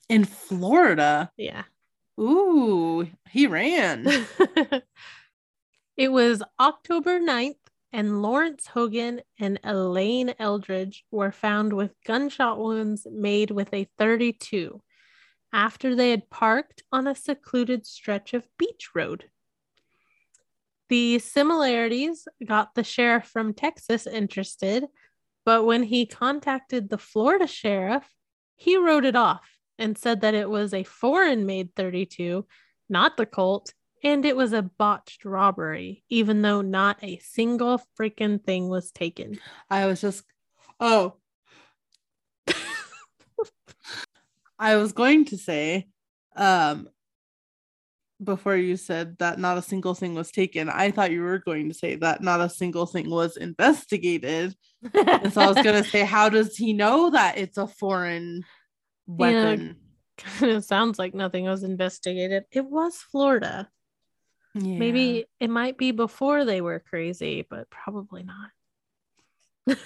[0.09, 1.31] In Florida.
[1.37, 1.63] Yeah.
[2.19, 4.05] Ooh, he ran.
[5.95, 7.55] it was October 9th,
[7.91, 14.81] and Lawrence Hogan and Elaine Eldridge were found with gunshot wounds made with a 32
[15.51, 19.25] after they had parked on a secluded stretch of beach road.
[20.89, 24.85] The similarities got the sheriff from Texas interested,
[25.45, 28.07] but when he contacted the Florida sheriff,
[28.55, 32.45] he wrote it off and said that it was a foreign made 32,
[32.89, 33.73] not the Colt,
[34.03, 39.39] and it was a botched robbery, even though not a single freaking thing was taken.
[39.69, 40.23] I was just,
[40.79, 41.15] oh.
[44.59, 45.87] I was going to say,
[46.35, 46.89] um,
[48.21, 51.69] before you said that not a single thing was taken, I thought you were going
[51.69, 54.55] to say that not a single thing was investigated.
[54.93, 58.43] And so I was going to say, how does he know that it's a foreign
[59.07, 59.77] weapon?
[60.17, 62.43] kind of sounds like nothing was investigated.
[62.51, 63.69] It was Florida.
[64.59, 64.77] Yeah.
[64.77, 69.77] Maybe it might be before they were crazy, but probably not.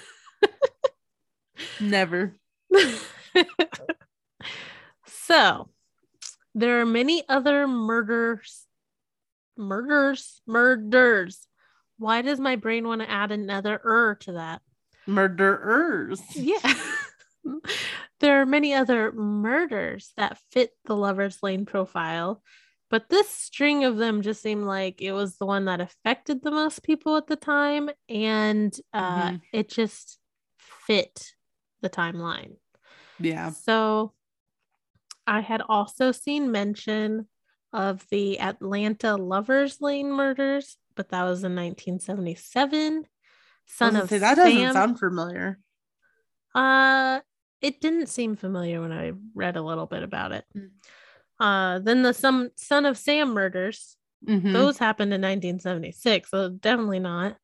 [1.80, 2.34] never.
[5.06, 5.68] so
[6.54, 8.66] there are many other murders
[9.56, 11.46] murders murders
[11.98, 14.62] why does my brain want to add another er to that
[15.06, 16.20] Murderers.
[16.34, 16.74] yeah
[18.20, 22.42] there are many other murders that fit the lover's lane profile
[22.90, 26.50] but this string of them just seemed like it was the one that affected the
[26.50, 29.40] most people at the time and uh, Mhm.
[29.52, 30.18] it just
[30.58, 31.32] fit
[31.80, 32.56] the timeline
[33.18, 33.50] Yeah.
[33.50, 34.12] so
[35.26, 37.28] I had also seen mention
[37.72, 43.04] of the Atlanta Lovers Lane murders, but that was in 1977.
[43.06, 43.08] I
[43.66, 45.58] Son of say, that doesn't sound familiar.
[46.54, 47.20] uh
[47.62, 50.44] it didn't seem familiar when I read a little bit about it.
[50.54, 50.70] Mm.
[51.40, 53.96] Uh then the some Son of Sam murders,
[54.28, 54.52] Mhm.
[54.52, 57.36] those happened in 1976, so definitely not.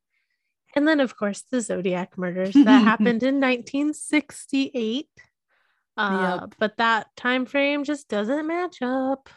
[0.77, 5.09] And then of course the Zodiac murders that happened in 1968.
[5.97, 6.55] Uh, Yep.
[6.59, 9.29] but that time frame just doesn't match up,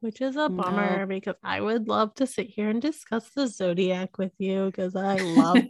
[0.00, 4.18] which is a bummer because I would love to sit here and discuss the Zodiac
[4.18, 5.64] with you because I love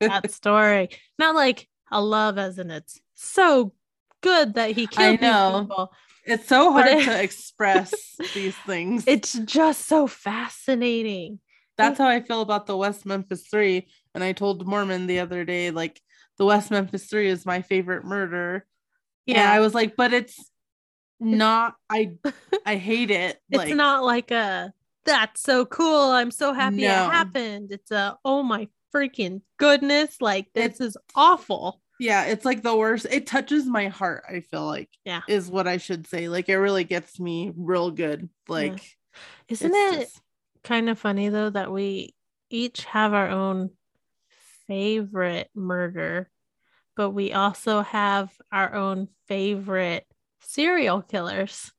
[0.00, 0.88] that story.
[1.18, 3.74] Not like a love as in it's so
[4.22, 5.60] good that he I killed these know.
[5.68, 5.92] people.
[6.24, 7.92] it's so hard it- to express
[8.34, 9.04] these things.
[9.06, 11.40] It's just so fascinating.
[11.78, 13.88] That's how I feel about the West Memphis Three.
[14.14, 16.00] And I told Mormon the other day, like
[16.38, 18.66] the West Memphis Three is my favorite murder.
[19.26, 20.38] Yeah, I was like, but it's
[21.20, 21.74] not.
[21.90, 22.12] I
[22.66, 23.38] I hate it.
[23.50, 24.72] it's like, not like a
[25.04, 26.10] that's so cool.
[26.10, 27.06] I'm so happy No.
[27.06, 27.72] it happened.
[27.72, 31.80] It's a oh my freaking goodness, like this It's- is awful.
[32.02, 33.06] Yeah, it's like the worst.
[33.10, 34.24] It touches my heart.
[34.28, 34.90] I feel like.
[35.04, 35.20] Yeah.
[35.28, 36.28] is what I should say.
[36.28, 38.28] Like it really gets me real good.
[38.48, 38.80] Like
[39.48, 40.20] Isn't it just-
[40.64, 42.14] kind of funny though that we
[42.50, 43.70] each have our own
[44.66, 46.28] favorite murder,
[46.96, 50.04] but we also have our own favorite
[50.40, 51.70] serial killers.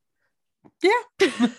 [0.82, 1.48] Yeah.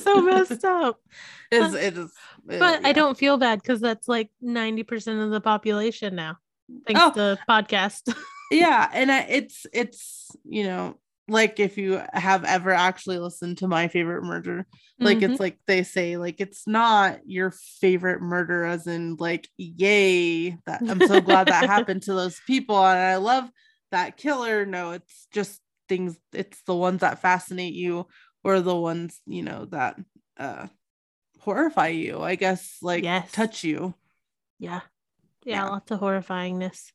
[0.00, 1.00] So messed up.
[1.50, 2.10] It's, it is.
[2.48, 6.36] it- But I don't feel bad because that's like 90% of the population now.
[6.86, 7.10] Thanks Oh.
[7.12, 8.14] to podcast.
[8.50, 10.98] yeah and I, it's it's you know
[11.28, 14.66] like if you have ever actually listened to my favorite murder
[14.98, 15.30] like Mhm.
[15.30, 20.82] it's like they say like it's not your favorite murder as in like yay that
[20.88, 23.48] i'm so glad that happened to those people and i love
[23.92, 28.06] that killer no it's just things it's the ones that fascinate you
[28.44, 29.96] or the ones you know that
[30.38, 30.66] uh
[31.40, 33.30] horrify you i guess like Yes.
[33.32, 33.94] touch you
[34.58, 34.80] Yeah.
[35.44, 35.68] Yeah, Yeah.
[35.70, 36.92] lots of horrifyingness.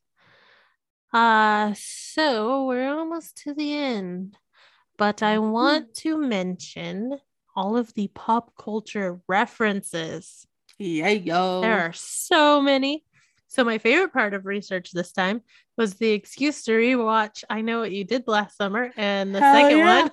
[1.12, 4.36] Uh so we're almost to the end.
[4.96, 5.50] But I Mhm.
[5.52, 7.18] want to mention
[7.56, 10.46] all of the pop culture references.
[10.78, 13.04] yeah yo There are so many.
[13.48, 15.42] So my favorite part of research this time
[15.76, 19.54] was the excuse to rewatch I Know What You Did Last Summer and the Hell
[19.54, 20.08] second yeah.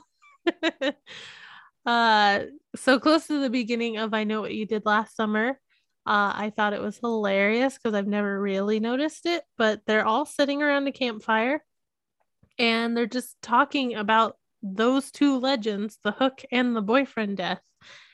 [0.76, 0.94] one.
[1.86, 5.60] uh so close to the beginning of I Know What You Did Last Summer.
[6.08, 10.26] Uh, I thought it was hilarious because I've never really noticed it, but they're all
[10.26, 11.64] sitting around a campfire
[12.60, 17.62] and they're just talking about those two legends, the hook and the boyfriend death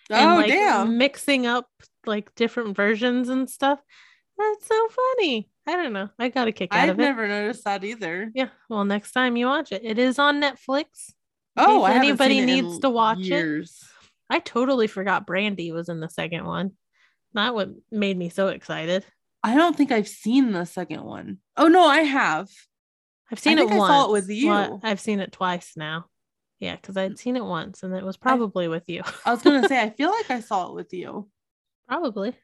[0.10, 1.68] and oh like damn mixing up
[2.06, 3.80] like different versions and stuff.
[4.38, 5.50] That's so funny.
[5.68, 6.10] I don't know.
[6.18, 7.04] I got a kick out i've of it.
[7.04, 8.50] never noticed that either Yeah.
[8.70, 11.12] Well, next time you watch it, it is on Netflix.
[11.58, 13.70] Oh, anybody needs to watch it.
[14.30, 16.72] I totally forgot Brandy was in the second one.
[17.34, 19.06] That what made me so excited.
[19.44, 21.38] I don't think I've seen the second one.
[21.58, 22.50] Oh no, I have.
[23.32, 23.90] I've seen think it I once.
[23.90, 24.80] saw it with Well, you.
[24.84, 26.06] I've seen it twice now.
[26.60, 29.02] Yeah, because I'd seen it once and it was probably with you.
[29.26, 31.30] I was gonna say I feel like I saw it with you,
[31.88, 32.36] probably.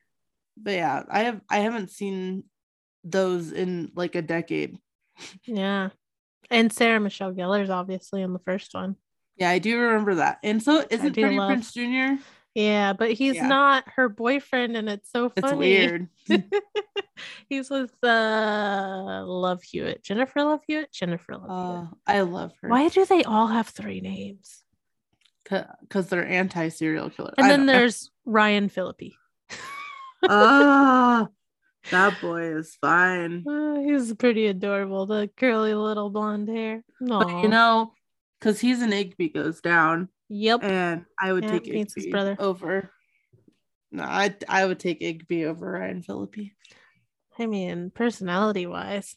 [0.56, 1.42] but yeah, I have.
[1.50, 2.46] I haven't seen
[3.04, 4.78] those in like a decade.
[5.46, 5.90] Yeah.
[6.50, 8.96] And Sarah Michelle Gellar's obviously in the first one.
[9.36, 10.40] Yeah, I do remember that.
[10.44, 12.22] And so isn't Freddie love- Prince Jr.
[12.58, 13.48] Yeah, but he's Yeah.
[13.48, 15.76] not her boyfriend, and it's so funny.
[15.76, 16.10] It's weird.
[17.50, 21.52] he's with uh Love Hewitt, Jennifer Love Hewitt, Jennifer Love Hewitt.
[21.52, 22.70] Uh, I love her.
[22.70, 24.64] Why do they all have three names?
[25.44, 27.36] Because they're anti serial killer.
[27.38, 27.74] And I then don't know.
[27.74, 29.14] there's Ryan Phillippe.
[30.28, 31.28] ah,
[31.92, 33.44] that boy is fine.
[33.48, 35.06] Oh, he's pretty adorable.
[35.06, 36.84] The curly little blonde hair.
[37.00, 37.94] But you know,
[38.40, 40.10] because he's an Igby goes down.
[40.30, 40.64] Yep.
[40.64, 42.36] and I would Yeah, take Igby brother.
[42.40, 42.92] over.
[43.92, 46.52] No, I I would take Igby over Ryan Phillippe.
[47.40, 49.16] I mean, personality wise.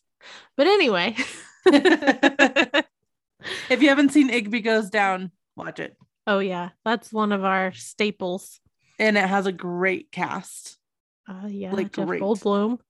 [0.57, 1.17] But anyway.
[3.71, 5.97] If you haven't seen Igby goes down, watch it,
[6.27, 8.61] oh yeah, that's one of our staples.
[8.99, 10.77] and it has a great cast.
[11.29, 12.21] Uh, yeah, Like, Jeff great.
[12.21, 12.81] Goldblum.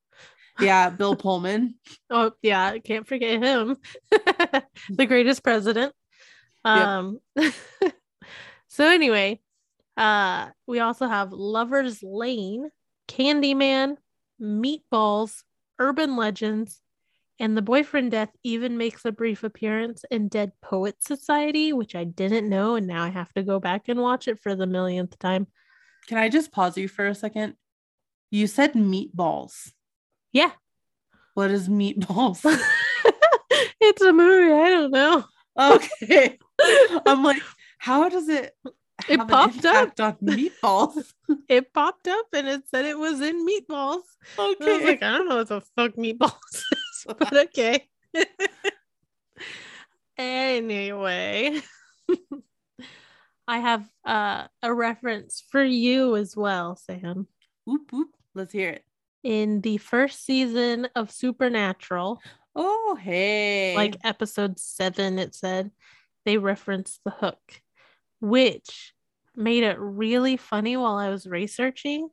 [0.58, 1.74] Yeah, Bill Pullman.
[2.10, 3.76] Oh yeah, can't forget him.
[4.10, 5.94] the greatest president.
[6.64, 7.20] Um
[8.70, 9.40] so anyway,
[9.98, 12.70] uh we also have Lover's Lane,
[13.06, 13.96] Candyman,
[14.40, 15.42] Meatballs,
[15.78, 16.80] Urban Legends,
[17.40, 22.04] and the boyfriend death even makes a brief appearance in Dead Poet Society, which I
[22.04, 25.18] didn't know, and now I have to go back and watch it for the millionth
[25.18, 25.46] time.
[26.06, 27.54] Can I just pause you for a second?
[28.30, 29.72] You said meatballs.
[30.32, 30.50] Yeah.
[31.34, 32.40] What is meatballs?
[33.80, 35.24] it's a movie, I don't know.
[35.58, 36.38] okay.
[37.06, 37.42] I'm like,
[37.80, 38.54] how does it
[39.08, 39.98] It popped up.
[39.98, 41.12] on meatballs?
[41.48, 44.02] it popped up and it said it was in meatballs.
[44.36, 44.84] And I was Okay.
[44.84, 47.88] like, I don't know what the fuck meatballs is, but okay.
[50.18, 51.60] anyway,
[53.48, 57.26] I have uh, a reference for you as well, Sam.
[57.64, 58.08] Whoop, whoop.
[58.34, 58.84] Let's hear it.
[59.22, 62.20] In the first season of Supernatural,
[62.54, 63.74] Oh, hey.
[63.76, 65.70] like episode seven, it said
[66.24, 67.62] they referenced the hook,
[68.20, 68.92] which
[69.36, 72.08] made it really funny while I was researching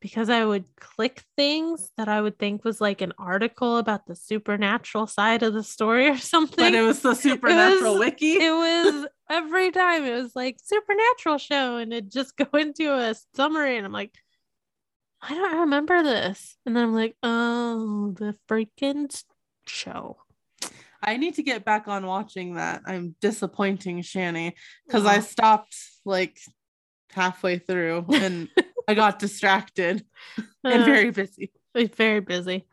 [0.00, 4.14] because I would click things that I would think was like an article about the
[4.14, 6.56] supernatural side of the story or something.
[6.64, 8.32] but it was the supernatural was- wiki.
[8.34, 13.14] it was every time it was like supernatural show and it just go into a
[13.34, 14.14] summary and I'm like
[15.20, 19.10] I don't remember this and then I'm like oh the freaking
[19.66, 20.18] show
[21.02, 22.82] I need to get back on watching that.
[22.86, 24.54] I'm disappointing Shanny
[24.86, 26.38] because I stopped like
[27.12, 28.48] halfway through and
[28.88, 30.04] I got distracted
[30.64, 31.52] and Uh, very busy.
[31.74, 32.66] It's very busy.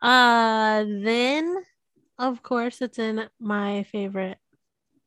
[0.00, 1.56] Uh then
[2.18, 4.38] of course it's in my favorite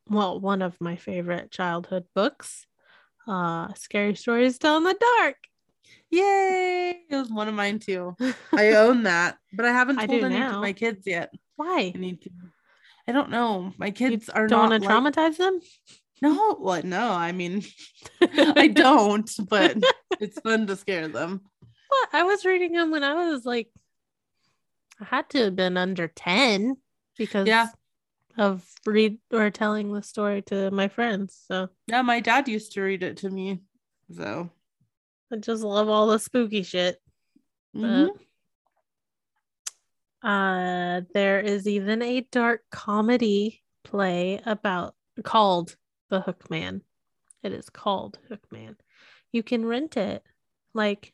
[0.09, 2.65] well, one of my favorite childhood books.
[3.27, 5.35] Uh, scary stories tell in the dark.
[6.09, 7.03] Yay!
[7.09, 8.15] It was one of mine too.
[8.53, 10.55] I own that, but I haven't I told do any now.
[10.55, 11.33] of my kids yet.
[11.57, 11.91] Why?
[11.93, 12.29] I need to.
[13.07, 13.73] I don't know.
[13.77, 15.59] My You kids are don't not want to like- traumatize them?
[16.21, 16.83] No, what?
[16.83, 17.63] No, I mean,
[18.21, 19.29] I don't.
[19.49, 19.77] But
[20.19, 21.41] it's fun to scare them.
[21.89, 22.09] What?
[22.13, 23.69] I was reading them when I was like,
[24.99, 26.75] I had to have been under 10
[27.17, 27.67] because Yeah.
[28.37, 31.39] of read or telling the story to my friends.
[31.47, 33.61] So Yeah, my dad used to read it to me.
[34.11, 34.49] So
[35.31, 36.99] I just love all the spooky shit.
[37.75, 38.09] mhm.
[40.23, 45.75] Uh, there is even a dark comedy play about called
[46.09, 46.81] The Hook Man.
[47.43, 48.75] It is called Hook Man.
[49.31, 50.23] You can rent it.
[50.73, 51.13] Like,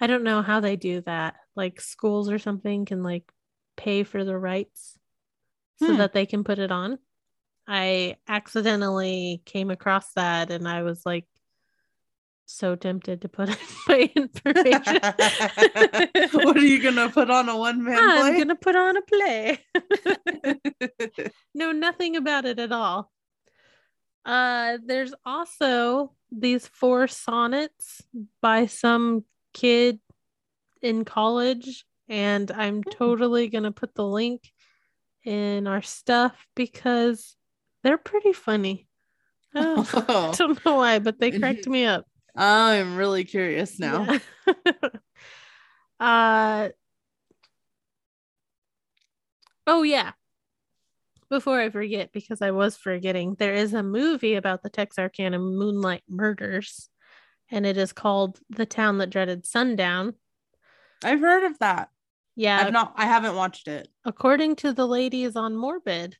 [0.00, 1.36] I don't know how they do that.
[1.54, 3.30] Like schools or something can like
[3.76, 4.98] pay for the rights
[5.78, 5.96] so Hmm.
[5.96, 6.98] that they can put it on.
[7.66, 11.26] I accidentally came across that and I was like
[12.46, 13.56] so tempted to put in
[13.88, 15.00] my information.
[16.32, 19.58] what are you gonna put on a one man I'm gonna put on a play.
[21.54, 23.10] know nothing about it at all.
[24.24, 28.02] Uh, there's also these four sonnets
[28.40, 30.00] by some kid
[30.82, 34.50] in college, and I'm totally gonna put the link
[35.24, 37.36] in our stuff because
[37.82, 38.88] they're pretty funny.
[39.54, 42.06] I don't, I Oh, don't know why, but they cracked me up.
[42.36, 44.18] I'm really curious now.
[44.46, 44.62] Yeah.
[46.00, 46.68] uh
[49.66, 50.12] oh yeah.
[51.30, 56.02] Before I forget, because I was forgetting, there is a movie about the Texarkana Moonlight
[56.08, 56.88] Murders,
[57.50, 60.14] and it is called The Town That Dreaded Sundown.
[61.02, 61.88] I've heard of that.
[62.36, 62.94] Yeah, I've not.
[62.96, 63.88] I haven't watched it.
[64.04, 66.16] according to the ladies on Morbid,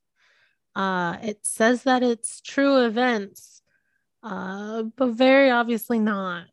[0.75, 3.63] uh, it says that it's true events,
[4.25, 6.47] uh, but very obviously not.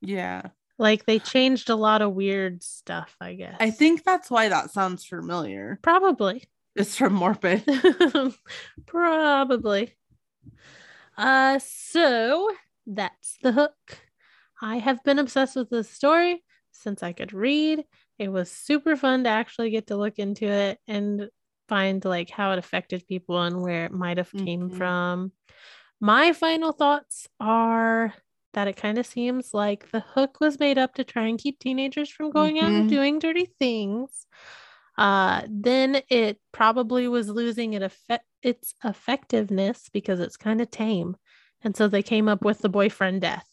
[0.00, 0.42] Yeah,
[0.78, 3.56] Like they changed a lot of weird stuff, I guess.
[3.60, 5.78] I think that's why that sounds familiar.
[5.82, 6.44] probably.
[6.76, 7.64] It's from Morbid.
[8.86, 9.94] Probably.
[11.16, 12.50] Uh so
[12.86, 13.98] that's the hook.
[14.62, 17.84] I have been obsessed with this story since I could read.
[18.18, 21.28] It was super fun to actually get to look into it and
[21.68, 24.76] find like how it affected people and where it might have came Mhm.
[24.78, 25.32] from.
[26.00, 28.14] My final thoughts are
[28.54, 31.58] that it kind of seems like the hook was made up to try and keep
[31.58, 32.90] teenagers from going out and Mhm.
[32.90, 34.26] doing dirty things.
[34.96, 41.16] Uh, then it probably was losing it effect its effectiveness because it's kind of tame.
[41.62, 43.46] And so they came up with the boyfriend death.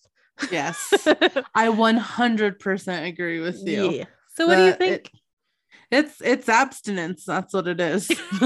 [0.51, 0.91] Yes,
[1.55, 3.91] I 100% agree with you.
[3.91, 4.05] yeah.
[4.35, 5.11] So what do you think?
[5.91, 7.25] It's it's abstinence.
[7.25, 8.09] That's what it is.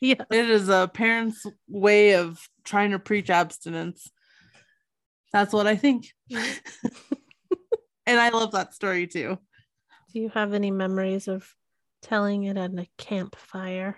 [0.00, 0.22] yeah.
[0.30, 4.10] it is a parent's way of trying to preach abstinence.
[5.32, 6.12] That's what I think.
[6.30, 9.38] and I love that story too.
[10.12, 11.52] Do you have any memories of
[12.02, 13.96] telling it at a campfire?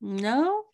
[0.00, 0.64] No,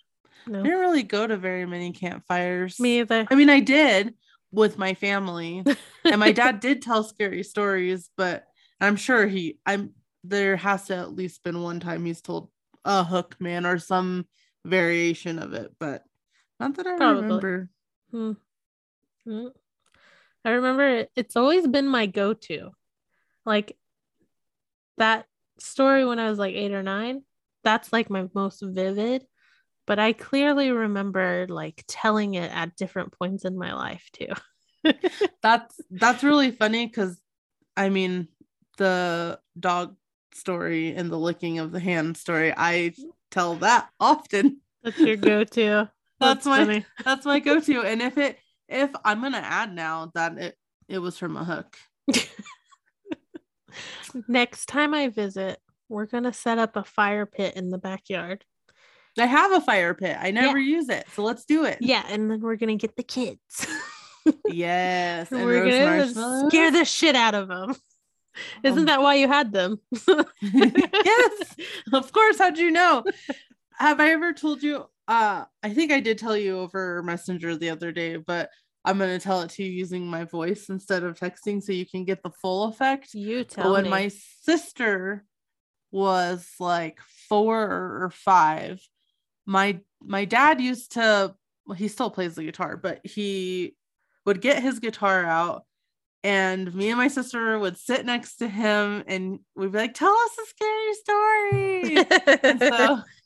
[0.46, 0.60] No.
[0.60, 2.78] I didn't really go to very many campfires.
[2.78, 3.26] Me either.
[3.30, 4.14] I mean, I did
[4.52, 5.64] with my family,
[6.04, 8.44] and my dad did tell scary stories, but
[8.80, 12.50] I'm sure he, I'm there has to at least been one time he's told
[12.84, 14.26] a hook man or some
[14.64, 16.02] variation of it, but
[16.58, 17.22] not that I Probably.
[17.22, 17.70] remember.
[18.10, 18.32] Hmm.
[19.24, 19.46] Hmm.
[20.44, 22.70] I remember it, it's always been my go to.
[23.44, 23.76] Like
[24.98, 25.26] that
[25.58, 27.22] story when I was like eight or nine,
[27.64, 29.24] that's like my most vivid.
[29.86, 34.32] But I clearly remember like telling it at different points in my life too.
[35.42, 37.20] That's that's really funny because
[37.76, 38.28] I mean
[38.78, 39.96] the dog
[40.32, 42.94] story and the licking of the hand story, I
[43.30, 44.60] tell that often.
[44.82, 45.90] That's your go to.
[46.20, 46.86] That's my funny.
[47.04, 47.82] that's my go-to.
[47.82, 48.38] And if it
[48.68, 50.56] if I'm gonna add now that it
[50.88, 51.76] it was from a hook.
[54.28, 55.58] Next time I visit,
[55.88, 58.44] we're going to set up a fire pit in the backyard.
[59.18, 60.16] I have a fire pit.
[60.18, 61.06] I never use it.
[61.14, 61.78] So let's do it.
[61.80, 62.04] Yeah.
[62.08, 63.66] And then we're going to get the kids.
[64.48, 65.30] Yes.
[65.30, 67.76] And we're gonna scare the shit out of them.
[68.64, 69.78] Isn't Um, that why you had them?
[70.42, 71.54] yes.
[71.92, 72.38] Of course.
[72.38, 73.04] How'd you know?
[73.78, 74.86] Have I ever told you?
[75.08, 78.50] Uh, I think I did tell you over Messenger the other day, but
[78.84, 82.04] I'm gonna tell it to you using my voice instead of texting so you can
[82.04, 83.14] get the full effect.
[83.14, 83.90] You But tell when me.
[83.90, 84.08] my
[84.42, 85.24] sister
[85.90, 87.62] was like four
[88.02, 88.80] or five,
[89.44, 91.34] my my dad used to
[91.66, 93.74] well, he still plays the guitar, but he
[94.24, 95.64] would get his guitar out
[96.24, 100.12] and me and my sister would sit next to him and we'd be like, tell
[100.12, 102.06] us a scary story.
[102.42, 102.98] and so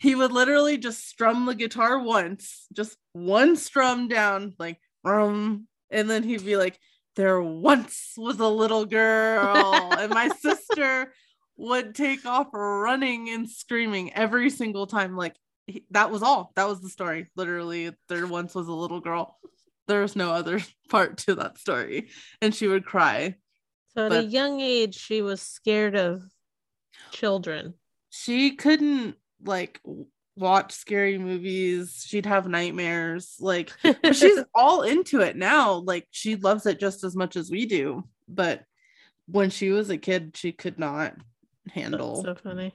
[0.00, 6.08] he would literally just strum the guitar once, just one strum down, like rum, and
[6.10, 6.78] then he'd be like,
[7.16, 11.12] "There once was a little girl," and my sister
[11.56, 15.16] would take off running and screaming every single time.
[15.16, 15.36] Like
[15.66, 16.52] he, that was all.
[16.56, 17.28] That was the story.
[17.36, 19.38] Literally, there once was a little girl.
[19.86, 22.08] There was no other part to that story,
[22.40, 23.36] and she would cry.
[23.94, 26.22] So at But- a young age, she was scared of
[27.10, 27.74] children.
[28.08, 29.80] she couldn't like
[30.36, 36.36] watch scary movies she'd have nightmares like but she's all into it now like she
[36.36, 38.62] loves it just as much as we do but
[39.26, 41.14] when she was a kid she could not
[41.70, 42.74] handle That's so funny.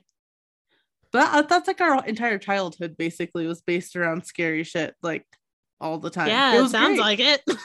[1.11, 5.25] but that's like our entire childhood basically was based around scary shit like
[5.81, 6.99] all the time Yeah, it, was sounds great.
[6.99, 7.41] like it.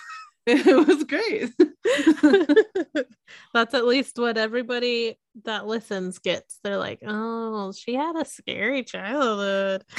[0.66, 1.52] it was great
[3.54, 6.58] That's at least what everybody that listens gets.
[6.62, 9.84] They're like, oh, she had a scary childhood.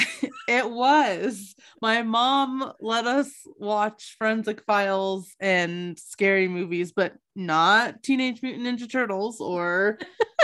[0.47, 1.56] It was.
[1.82, 8.91] My mom let us watch Forensic Files and scary movies, but not Teenage Mutant Ninja
[8.91, 9.97] Turtles or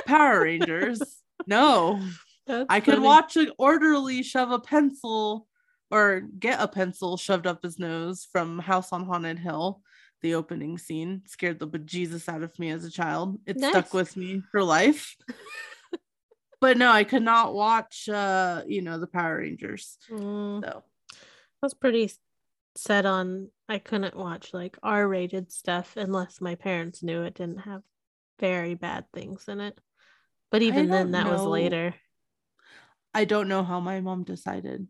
[0.06, 1.02] Power Rangers.
[1.46, 2.00] No,
[2.46, 3.06] That's I could funny.
[3.06, 5.48] watch an orderly shove a pencil
[5.92, 9.82] or get a pencil shoved up his nose from House on Haunted Hill.
[10.22, 13.40] The opening scene scared the bejesus out of me as a child.
[13.46, 13.70] It Nice.
[13.72, 15.16] stuck with me for life.
[16.62, 19.98] but no, I could not watch uh, you know, the Power Rangers.
[20.12, 22.12] Mm, So I was pretty
[22.76, 27.82] set on I couldn't watch like R-rated stuff unless my parents knew it didn't have
[28.40, 29.80] very bad things in it.
[30.52, 31.96] But even then, that was later.
[33.14, 34.88] I don't know how my mom decided.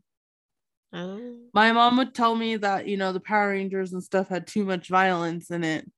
[0.94, 4.48] Don't- My mom would tell me that, you know, the Power Rangers and stuff had
[4.48, 5.90] too much violence in it.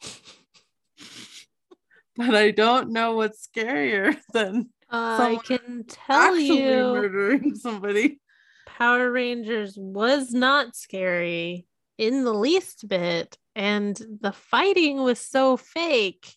[2.16, 6.54] but I don't know what's scarier than I can tell you,
[6.94, 8.20] murdering somebody.
[8.66, 11.66] Power Rangers was not scary
[11.98, 16.34] in the least bit, and the fighting was so fake.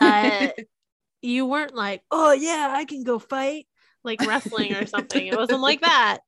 [0.00, 0.48] Uh,
[1.22, 3.66] you weren't like, oh yeah, I can go fight
[4.02, 5.26] like wrestling or something.
[5.26, 6.18] It wasn't like that.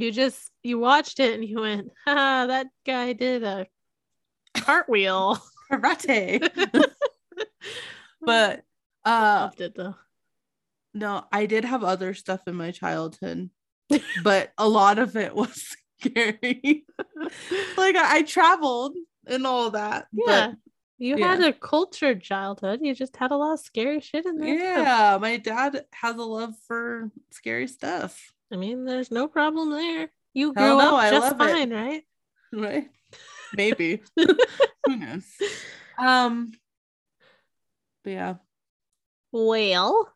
[0.00, 3.66] You just you watched it and you went, ah, that guy did a
[4.56, 5.38] cartwheel.
[5.72, 6.40] Karate.
[8.20, 8.62] but
[9.04, 9.94] uh loved it though.
[10.94, 13.50] no, I did have other stuff in my childhood,
[14.22, 16.84] but a lot of it was scary.
[17.76, 18.94] like I, I traveled
[19.26, 20.06] and all that.
[20.12, 20.48] Yeah.
[20.48, 20.58] But
[20.98, 21.28] You yeah.
[21.28, 22.80] had a cultured childhood.
[22.82, 24.54] You just had a lot of scary shit in there.
[24.54, 28.32] yeah, my dad has a love for scary stuff.
[28.52, 30.10] I mean, there's no problem there.
[30.34, 31.52] You grew Hell up I just love it.
[31.52, 32.02] fine, right?
[32.52, 32.88] Right?
[33.54, 34.02] Maybe.
[34.16, 35.24] Who knows?
[35.98, 36.52] Um
[38.04, 38.34] but yeah.
[39.32, 40.12] Well,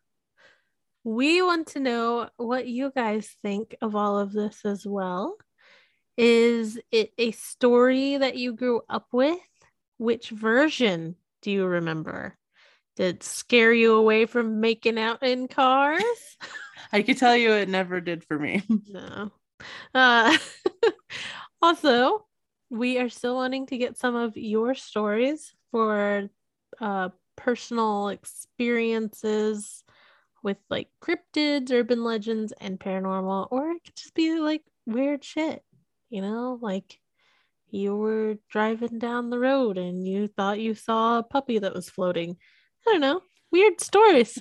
[1.03, 5.37] we want to know what you guys think of all of this as well.
[6.17, 9.39] Is it a story that you grew up with?
[9.97, 12.37] Which version do you remember?
[12.97, 16.03] Did it scare you away from making out in cars?
[16.93, 18.63] I could tell you it never did for me.
[18.89, 19.31] No.
[19.95, 20.37] Uh,
[21.63, 22.27] also,
[22.71, 26.29] we are still wanting to get some of your stories for
[26.81, 29.85] uh, personal experiences
[30.43, 35.63] with like cryptids, urban legends, and paranormal, or it could just be like weird shit,
[36.09, 36.99] you know, like
[37.71, 41.91] you were driving down the road and you thought you saw a puppy that was
[41.91, 42.37] floating.
[42.87, 43.21] I don't know,
[43.53, 44.39] weird stories.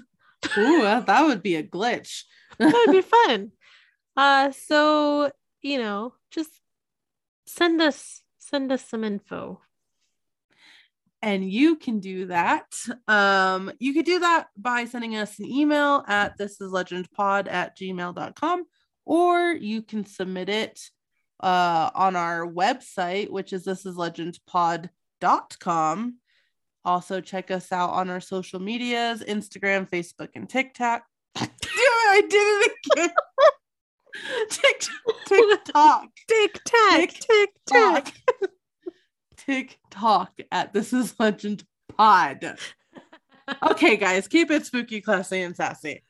[0.58, 2.24] Ooh, that would be a glitch.
[2.58, 3.52] that would be fun.
[4.16, 5.32] Uh, so
[5.62, 6.50] you know, just
[7.48, 9.62] send us send us some info.
[11.22, 12.66] and you can do that.
[13.08, 17.78] Um, you could do that by sending us an email at this is legendpod at
[17.78, 18.64] gmail.com,
[19.06, 20.80] or you can submit it
[21.42, 26.16] uh, on our website, which is this is legendpod.com.
[26.90, 31.04] Also, check us out on our social medias Instagram, Facebook, and TikTok.
[31.36, 33.10] Damn it, I did it again.
[34.50, 36.10] TikTok.
[36.28, 38.06] Tick tack, tick TikTok.
[38.06, 38.16] tack.
[39.38, 41.64] TikTok at This Is Legend
[41.96, 42.58] Pod.
[43.62, 46.04] Okay, guys, keep it spooky, classy, and sassy.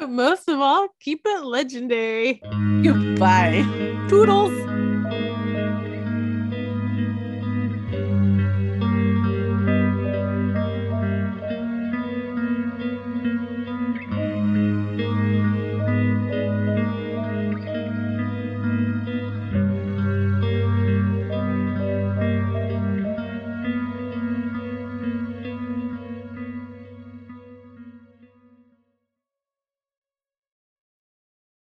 [0.00, 2.42] Most of all, keep it legendary.
[2.82, 3.62] Goodbye.
[4.08, 4.73] Toodles.